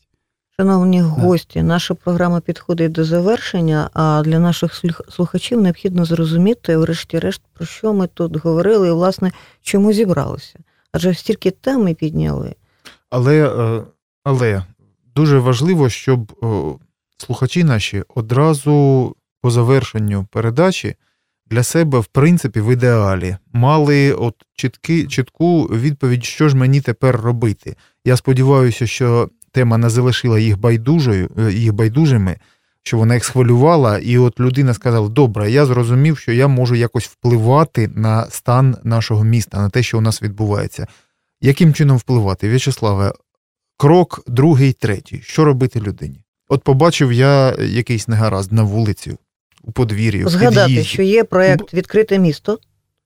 Шановні 0.60 1.00
гості, 1.00 1.62
наша 1.62 1.94
програма 1.94 2.40
підходить 2.40 2.92
до 2.92 3.04
завершення, 3.04 3.90
а 3.94 4.22
для 4.24 4.38
наших 4.38 4.82
слухачів 5.08 5.60
необхідно 5.60 6.04
зрозуміти, 6.04 6.76
врешті-решт, 6.76 7.42
про 7.54 7.66
що 7.66 7.92
ми 7.92 8.06
тут 8.06 8.36
говорили 8.36 8.88
і, 8.88 8.90
власне, 8.90 9.32
чому 9.62 9.92
зібралися. 9.92 10.58
Адже 10.92 11.14
стільки 11.14 11.50
тем 11.50 11.84
ми 11.84 11.94
підняли. 11.94 12.54
Але, 13.10 13.48
е, 13.48 13.82
але 14.24 14.62
дуже 15.16 15.38
важливо, 15.38 15.88
щоб 15.88 16.32
е, 16.42 16.46
слухачі 17.16 17.64
наші 17.64 18.02
одразу 18.14 19.16
по 19.42 19.50
завершенню 19.50 20.26
передачі 20.30 20.94
для 21.50 21.62
себе, 21.62 21.98
в 21.98 22.06
принципі, 22.06 22.60
в 22.60 22.72
ідеалі 22.72 23.36
мали 23.52 24.12
от 24.12 24.34
чітки, 24.54 25.06
чітку 25.06 25.62
відповідь, 25.62 26.24
що 26.24 26.48
ж 26.48 26.56
мені 26.56 26.80
тепер 26.80 27.20
робити. 27.20 27.76
Я 28.04 28.16
сподіваюся, 28.16 28.86
що 28.86 29.30
тема 29.52 29.78
не 29.78 29.90
залишила 29.90 30.38
їх 30.38 30.58
байдужою, 30.58 31.30
е, 31.38 31.52
їх 31.52 31.72
байдужими, 31.72 32.36
що 32.82 32.98
вона 32.98 33.14
їх 33.14 33.24
схвилювала, 33.24 33.98
і 33.98 34.18
от 34.18 34.40
людина 34.40 34.74
сказала: 34.74 35.08
добре, 35.08 35.50
я 35.50 35.66
зрозумів, 35.66 36.18
що 36.18 36.32
я 36.32 36.48
можу 36.48 36.74
якось 36.74 37.06
впливати 37.06 37.88
на 37.94 38.26
стан 38.30 38.76
нашого 38.84 39.24
міста, 39.24 39.58
на 39.58 39.70
те, 39.70 39.82
що 39.82 39.98
у 39.98 40.00
нас 40.00 40.22
відбувається. 40.22 40.86
Яким 41.40 41.74
чином 41.74 41.96
впливати? 41.96 42.48
В'ячеславе, 42.48 43.12
крок 43.76 44.22
другий, 44.26 44.72
третій. 44.72 45.20
Що 45.24 45.44
робити 45.44 45.80
людині? 45.80 46.20
От 46.48 46.62
побачив 46.62 47.12
я 47.12 47.54
якийсь 47.54 48.08
негаразд 48.08 48.52
на 48.52 48.62
вулиці, 48.62 49.16
у 49.64 49.72
подвір'ї, 49.72 50.24
в 50.24 50.28
Згадати, 50.28 50.66
під'їзді. 50.66 50.88
що 50.88 51.02
є 51.02 51.24
проєкт 51.24 51.74
Відкрите 51.74 52.18
місто, 52.18 52.58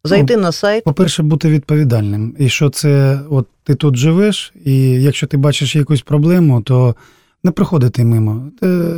зайти 0.05 0.37
на 0.37 0.53
сайт. 0.53 0.85
По-перше, 0.85 1.23
бути 1.23 1.49
відповідальним. 1.49 2.37
І 2.39 2.49
що 2.49 2.71
це, 2.71 3.21
от 3.31 3.47
ти 3.65 3.75
тут 3.75 3.97
живеш, 3.97 4.53
і 4.65 4.91
якщо 4.91 5.27
ти 5.27 5.37
бачиш 5.37 5.77
якусь 5.77 6.03
проблему, 6.03 6.63
то 6.63 6.97
не 7.45 7.51
проходити 7.51 8.05
мимо. 8.05 8.51
Це, 8.61 8.93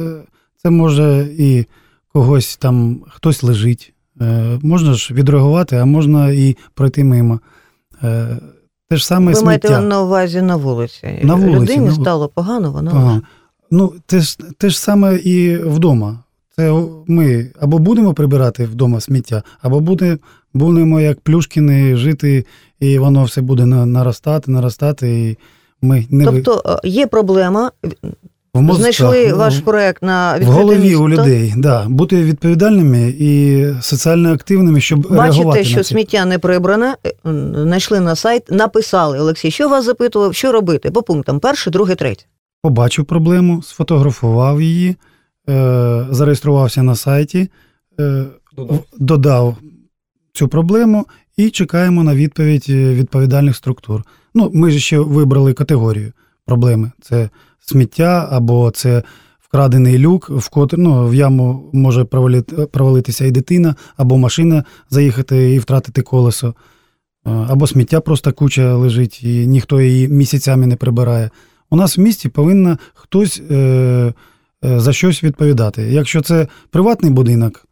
це 0.56 0.70
може 0.70 1.28
і 1.38 1.64
когось 2.12 2.56
там 2.56 3.04
хтось 3.08 3.42
лежить. 3.42 3.92
Е, 4.20 4.58
можна 4.62 4.94
ж 4.94 5.14
відреагувати, 5.14 5.76
а 5.76 5.84
можна 5.84 6.30
і 6.30 6.56
пройти 6.74 7.04
мимо. 7.04 7.40
Те 8.92 8.96
ж 8.98 9.06
саме 9.06 9.26
Ви 9.26 9.34
сміття. 9.34 9.46
маєте 9.46 9.80
на 9.80 10.02
увазі 10.02 10.42
на 10.42 10.56
вулиці. 10.56 11.20
На 11.22 11.34
вулиці, 11.34 11.56
Людині 11.60 11.86
на 11.86 11.92
ву- 11.92 12.00
стало 12.00 12.28
погано, 12.28 12.72
вона 12.72 12.90
Ага. 12.90 13.20
Ну, 13.70 13.94
те 14.06 14.20
ж, 14.20 14.38
те 14.58 14.70
ж 14.70 14.80
саме 14.80 15.16
і 15.16 15.56
вдома. 15.56 16.18
Це 16.56 16.84
ми 17.06 17.50
або 17.60 17.78
будемо 17.78 18.14
прибирати 18.14 18.64
вдома 18.64 19.00
сміття, 19.00 19.42
або 19.62 19.80
буде, 19.80 20.18
будемо 20.54 21.00
як 21.00 21.20
плюшкіни 21.20 21.96
жити, 21.96 22.46
і 22.80 22.98
воно 22.98 23.24
все 23.24 23.40
буде 23.40 23.66
наростати, 23.66 24.50
наростати, 24.50 25.28
і 25.28 25.38
ми 25.82 26.06
не 26.10 26.24
Тобто 26.24 26.62
е, 26.84 26.88
є 26.88 27.06
проблема, 27.06 27.70
в 28.54 28.60
мозках, 28.62 28.80
знайшли 28.80 29.32
в- 29.32 29.36
ваш 29.36 29.58
проект 29.60 30.02
на 30.02 30.38
в 30.38 30.44
голові 30.44 30.78
місто. 30.78 31.02
у 31.04 31.08
людей. 31.08 31.54
Да, 31.56 31.86
бути 31.88 32.24
відповідальними 32.24 33.14
і 33.18 33.64
соціально 33.80 34.32
активними, 34.32 34.80
щоб 34.80 35.06
реагувати 35.12 35.44
Бачите, 35.44 35.64
що 35.64 35.76
на 35.76 35.84
сміття 35.84 36.24
не 36.24 36.38
прибране, 36.38 36.96
е, 37.06 37.12
знайшли 37.54 38.00
на 38.00 38.16
сайт, 38.16 38.50
написали 38.50 39.18
Олексій, 39.20 39.50
що 39.50 39.68
вас 39.68 39.84
запитував, 39.84 40.34
що 40.34 40.52
робити 40.52 40.90
по 40.90 41.02
пунктам 41.02 41.40
перше, 41.40 41.70
друге, 41.70 41.94
третє. 41.94 42.24
побачив 42.62 43.04
проблему, 43.04 43.62
сфотографував 43.62 44.62
її, 44.62 44.96
е, 45.48 46.06
зареєструвався 46.10 46.82
на 46.82 46.94
сайті, 46.96 47.48
е, 48.00 48.24
в- 48.56 48.78
додав 48.98 49.56
цю 50.32 50.48
проблему 50.48 51.06
і 51.36 51.50
чекаємо 51.50 52.04
на 52.04 52.14
відповідь 52.14 52.66
е, 52.68 52.94
відповідальних 52.94 53.56
структур. 53.56 54.02
Ну, 54.34 54.50
ми 54.54 54.70
ж 54.70 54.78
ще 54.78 54.98
вибрали 54.98 55.52
категорію 55.52 56.12
проблеми: 56.46 56.90
це 57.02 57.30
сміття 57.62 58.28
або 58.30 58.70
це 58.70 59.02
вкрадений 59.40 59.98
люк, 59.98 60.30
в 60.30 60.48
котр, 60.48 60.78
ну, 60.78 61.08
в 61.08 61.14
яму 61.14 61.70
може 61.72 62.04
провалитися 62.72 63.24
і 63.24 63.30
дитина, 63.30 63.74
або 63.96 64.18
машина 64.18 64.64
заїхати 64.90 65.54
і 65.54 65.58
втратити 65.58 66.02
колесо. 66.02 66.54
Або 67.24 67.66
сміття 67.66 68.00
просто 68.00 68.32
куча 68.32 68.74
лежить, 68.74 69.22
і 69.22 69.46
ніхто 69.46 69.80
її 69.80 70.08
місяцями 70.08 70.66
не 70.66 70.76
прибирає. 70.76 71.30
У 71.70 71.76
нас 71.76 71.98
в 71.98 72.00
місті 72.00 72.28
повинен 72.28 72.78
хтось 72.94 73.42
е, 73.50 73.54
е, 74.64 74.80
за 74.80 74.92
щось 74.92 75.24
відповідати. 75.24 75.82
Якщо 75.82 76.20
це 76.20 76.46
приватний 76.70 77.12
будинок, 77.12 77.66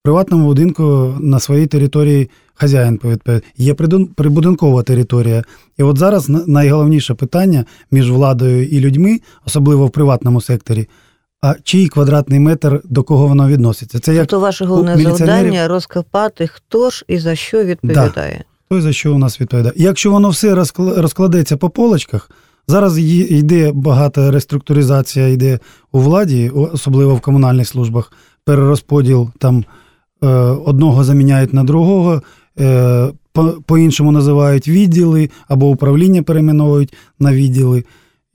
в 0.00 0.02
приватному 0.02 0.44
будинку 0.46 1.14
на 1.20 1.40
своїй 1.40 1.66
території 1.66 2.30
хазяїн 2.54 2.98
повідповідає. 2.98 3.42
Є 3.56 3.74
прибудинкова 4.14 4.82
територія. 4.82 5.42
І 5.78 5.82
от 5.82 5.98
зараз 5.98 6.28
на- 6.28 6.44
найголовніше 6.46 7.14
питання 7.14 7.64
між 7.90 8.10
владою 8.10 8.66
і 8.68 8.80
людьми, 8.80 9.20
особливо 9.46 9.86
в 9.86 9.90
приватному 9.90 10.40
секторі, 10.40 10.88
а 11.42 11.54
чий 11.64 11.88
квадратний 11.88 12.40
метр 12.40 12.80
до 12.84 13.02
кого 13.02 13.26
воно 13.26 13.48
відноситься? 13.48 13.98
Це 13.98 14.14
як 14.14 14.22
Тобто 14.26 14.40
ваше 14.40 14.64
головне 14.64 14.96
міліціонерів- 14.96 15.16
завдання 15.18 15.68
розкопати, 15.68 16.46
хто 16.46 16.90
ж 16.90 17.04
і 17.08 17.18
за 17.18 17.34
що 17.34 17.64
відповідає. 17.64 18.44
той 18.70 18.80
за 18.80 18.92
що 18.92 19.14
у 19.14 19.18
нас 19.18 19.40
відповідає. 19.40 19.72
Якщо 19.76 20.10
воно 20.10 20.28
все 20.30 20.54
розкла- 20.54 21.00
розкладеться 21.00 21.56
по 21.56 21.70
полочках, 21.70 22.30
зараз 22.68 22.98
йде 22.98 23.72
багата 23.74 24.30
реструктуризація, 24.30 25.28
йде 25.28 25.58
у 25.92 26.00
владі, 26.00 26.48
особливо 26.72 27.14
в 27.14 27.20
комунальних 27.20 27.68
службах, 27.68 28.12
перерозподіл 28.44 29.30
там 29.38 29.64
одного 30.64 31.04
заміняють 31.04 31.52
на 31.54 31.64
другого, 31.64 32.22
е, 32.60 33.08
по- 33.32 33.54
по-іншому 33.66 34.12
називають 34.12 34.68
відділи 34.68 35.30
або 35.48 35.68
управління 35.70 36.22
перейменовують 36.22 36.94
на 37.18 37.32
відділи. 37.34 37.84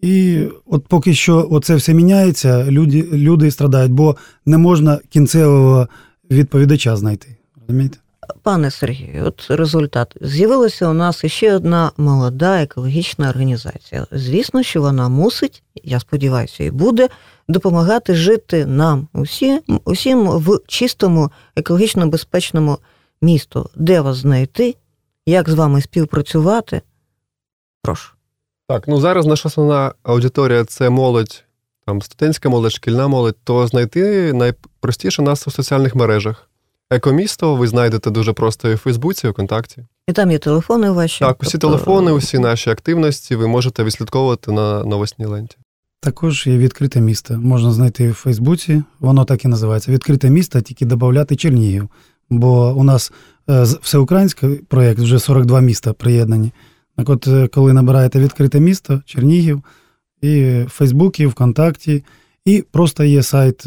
І 0.02 0.40
от 0.66 0.88
поки 0.88 1.14
що 1.14 1.48
оце 1.52 1.76
все 1.76 1.94
міняється, 1.94 2.66
люди, 2.72 3.10
люди 3.14 3.52
страдають, 3.52 3.92
бо 3.92 4.16
не 4.46 4.58
можна 4.58 5.00
кінцевого 5.10 5.88
відповідача 6.32 6.96
знайти. 6.96 7.28
Розумієте? 7.62 7.98
Пане 8.44 8.72
Сергію, 8.72 9.26
от 9.26 9.48
результат. 9.50 10.16
З'явилася 10.22 10.88
у 10.88 10.94
нас 10.94 11.24
іще 11.24 11.56
одна 11.56 11.92
молода 11.98 12.62
екологічна 12.64 13.30
організація. 13.30 14.06
Звісно, 14.12 14.64
що 14.64 14.82
вона 14.82 15.10
мусить, 15.10 15.64
я 15.76 16.00
сподіваюся, 16.00 16.64
і 16.64 16.72
буде 16.72 17.10
допомагати 17.48 18.16
жити 18.16 18.66
нам 18.66 19.08
усім, 19.14 19.62
усім 19.86 20.28
в 20.28 20.60
чистому, 20.68 21.32
екологічно 21.56 22.08
безпечному 22.08 22.78
місту. 23.22 23.70
Де 23.76 24.02
вас 24.02 24.18
знайти, 24.18 24.76
як 25.26 25.50
з 25.50 25.54
вами 25.54 25.82
співпрацювати? 25.82 26.82
Прошу. 27.82 28.12
Так, 28.68 28.88
ну 28.88 29.00
зараз 29.00 29.26
наша 29.26 29.50
основна 29.50 29.94
аудиторія 30.04 30.66
це 30.66 30.90
молодь, 30.90 31.44
там 31.86 32.02
студентська 32.02 32.50
молодь, 32.50 32.74
шкільна 32.74 33.08
молодь, 33.08 33.38
то 33.44 33.68
знайти 33.68 34.34
найпростіше 34.34 35.22
нас 35.22 35.48
у 35.48 35.52
соціальних 35.52 35.96
мережах. 35.96 36.50
Екомісто 36.92 37.56
ви 37.56 37.68
знайдете 37.68 38.12
дуже 38.12 38.34
просто 38.34 38.70
і 38.70 38.74
в 38.74 38.78
Фейсбуці, 38.78 39.28
і 39.28 39.30
ВКонтакті. 39.30 39.86
І 40.08 40.14
там 40.14 40.32
є 40.32 40.38
телефони 40.38 40.92
ваші. 40.92 41.20
Так, 41.20 41.42
усі 41.42 41.52
тобто- 41.52 41.68
телефони, 41.68 42.12
усі 42.12 42.40
наші 42.40 42.70
активності 42.70 43.36
ви 43.36 43.48
можете 43.48 43.84
відслідковувати 43.84 44.52
на 44.52 44.84
новосній 44.84 45.26
ленті. 45.26 45.58
Також 46.00 46.48
є 46.48 46.58
відкрите 46.58 47.02
місто. 47.02 47.38
Можна 47.38 47.72
знайти 47.72 48.12
в 48.12 48.14
Фейсбуці, 48.14 48.84
воно 49.00 49.26
так 49.26 49.46
і 49.46 49.48
називається. 49.48 49.92
Відкрите 49.92 50.30
місто, 50.30 50.62
тільки 50.62 50.86
додати 50.86 51.36
Чернігів. 51.36 51.90
Бо 52.30 52.74
у 52.74 52.84
нас 52.84 53.12
е, 53.50 53.64
всеукраїнський 53.82 54.50
проєкт, 54.50 55.00
вже 55.00 55.20
42 55.20 55.62
міста 55.62 55.94
приєднані. 55.94 56.52
Так 56.98 57.10
от, 57.10 57.28
е, 57.28 57.48
коли 57.48 57.74
набираєте 57.74 58.20
відкрите 58.20 58.60
місто, 58.60 59.02
Чернігів, 59.06 59.64
і 60.22 60.64
в 60.64 60.70
Фейсбуці, 60.70 61.24
і 61.24 61.26
ВКонтакті, 61.26 62.04
і 62.46 62.64
просто 62.72 63.04
є 63.04 63.24
сайт. 63.24 63.66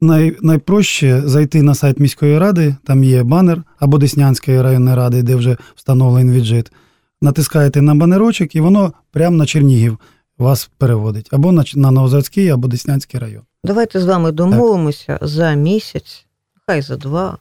Най, 0.00 0.36
найпроще 0.42 1.22
зайти 1.24 1.62
на 1.62 1.74
сайт 1.74 2.00
міської 2.00 2.38
ради, 2.38 2.76
там 2.84 3.04
є 3.04 3.22
банер 3.22 3.62
або 3.78 3.98
Деснянської 3.98 4.62
районної 4.62 4.96
ради, 4.96 5.22
де 5.22 5.34
вже 5.34 5.56
встановлений 5.74 6.34
віджит. 6.36 6.72
Натискаєте 7.20 7.82
на 7.82 7.94
банерочок, 7.94 8.54
і 8.54 8.60
воно 8.60 8.92
прямо 9.10 9.36
на 9.36 9.46
Чернігів 9.46 9.98
вас 10.38 10.70
переводить 10.78 11.28
або 11.32 11.52
на, 11.52 11.64
на 11.74 11.90
Новозаводський, 11.90 12.48
або 12.48 12.68
Деснянський 12.68 13.20
район. 13.20 13.42
Давайте 13.64 14.00
з 14.00 14.06
вами 14.06 14.32
домовимося 14.32 15.18
за 15.22 15.52
місяць, 15.52 16.26
хай 16.66 16.82
за 16.82 16.96
два, 16.96 17.38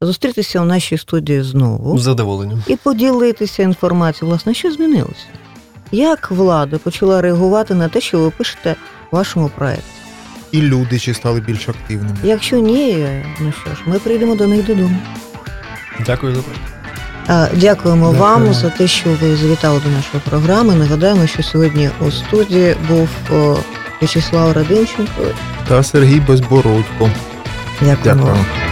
зустрітися 0.00 0.60
у 0.60 0.64
нашій 0.64 0.98
студії 0.98 1.42
знову. 1.42 1.98
З 1.98 2.02
задоволенням. 2.02 2.62
і 2.66 2.76
поділитися 2.76 3.62
інформацією, 3.62 4.30
власне, 4.30 4.54
що 4.54 4.72
змінилося. 4.72 5.26
Як 5.92 6.30
влада 6.30 6.78
почала 6.78 7.20
реагувати 7.22 7.74
на 7.74 7.88
те, 7.88 8.00
що 8.00 8.20
ви 8.20 8.30
пишете 8.30 8.76
в 9.10 9.16
вашому 9.16 9.50
проєкті? 9.56 10.01
І 10.52 10.60
люди 10.60 10.98
чи 10.98 11.14
стали 11.14 11.40
більш 11.40 11.68
активними. 11.68 12.16
Якщо 12.22 12.56
ні, 12.58 13.06
ну 13.40 13.52
що 13.64 13.74
ж, 13.74 13.82
ми 13.86 13.98
прийдемо 13.98 14.34
до 14.34 14.46
них 14.46 14.66
додому. 14.66 14.96
Дякую 16.06 16.34
за 16.34 16.42
Дякуємо 17.54 18.12
Дякую. 18.12 18.20
вам 18.20 18.54
за 18.54 18.70
те, 18.70 18.88
що 18.88 19.10
ви 19.10 19.36
завітали 19.36 19.80
до 19.84 19.90
нашої 19.90 20.22
програми. 20.30 20.74
Нагадаємо, 20.74 21.26
що 21.26 21.42
сьогодні 21.42 21.90
у 22.00 22.10
студії 22.10 22.76
був 22.88 23.08
В'ячеслав 24.00 24.52
Радинченко. 24.52 25.22
Та 25.68 25.82
Сергій 25.82 26.20
Безбородько. 26.20 27.10
Дякуємо 27.80 28.22
Дякую. 28.22 28.71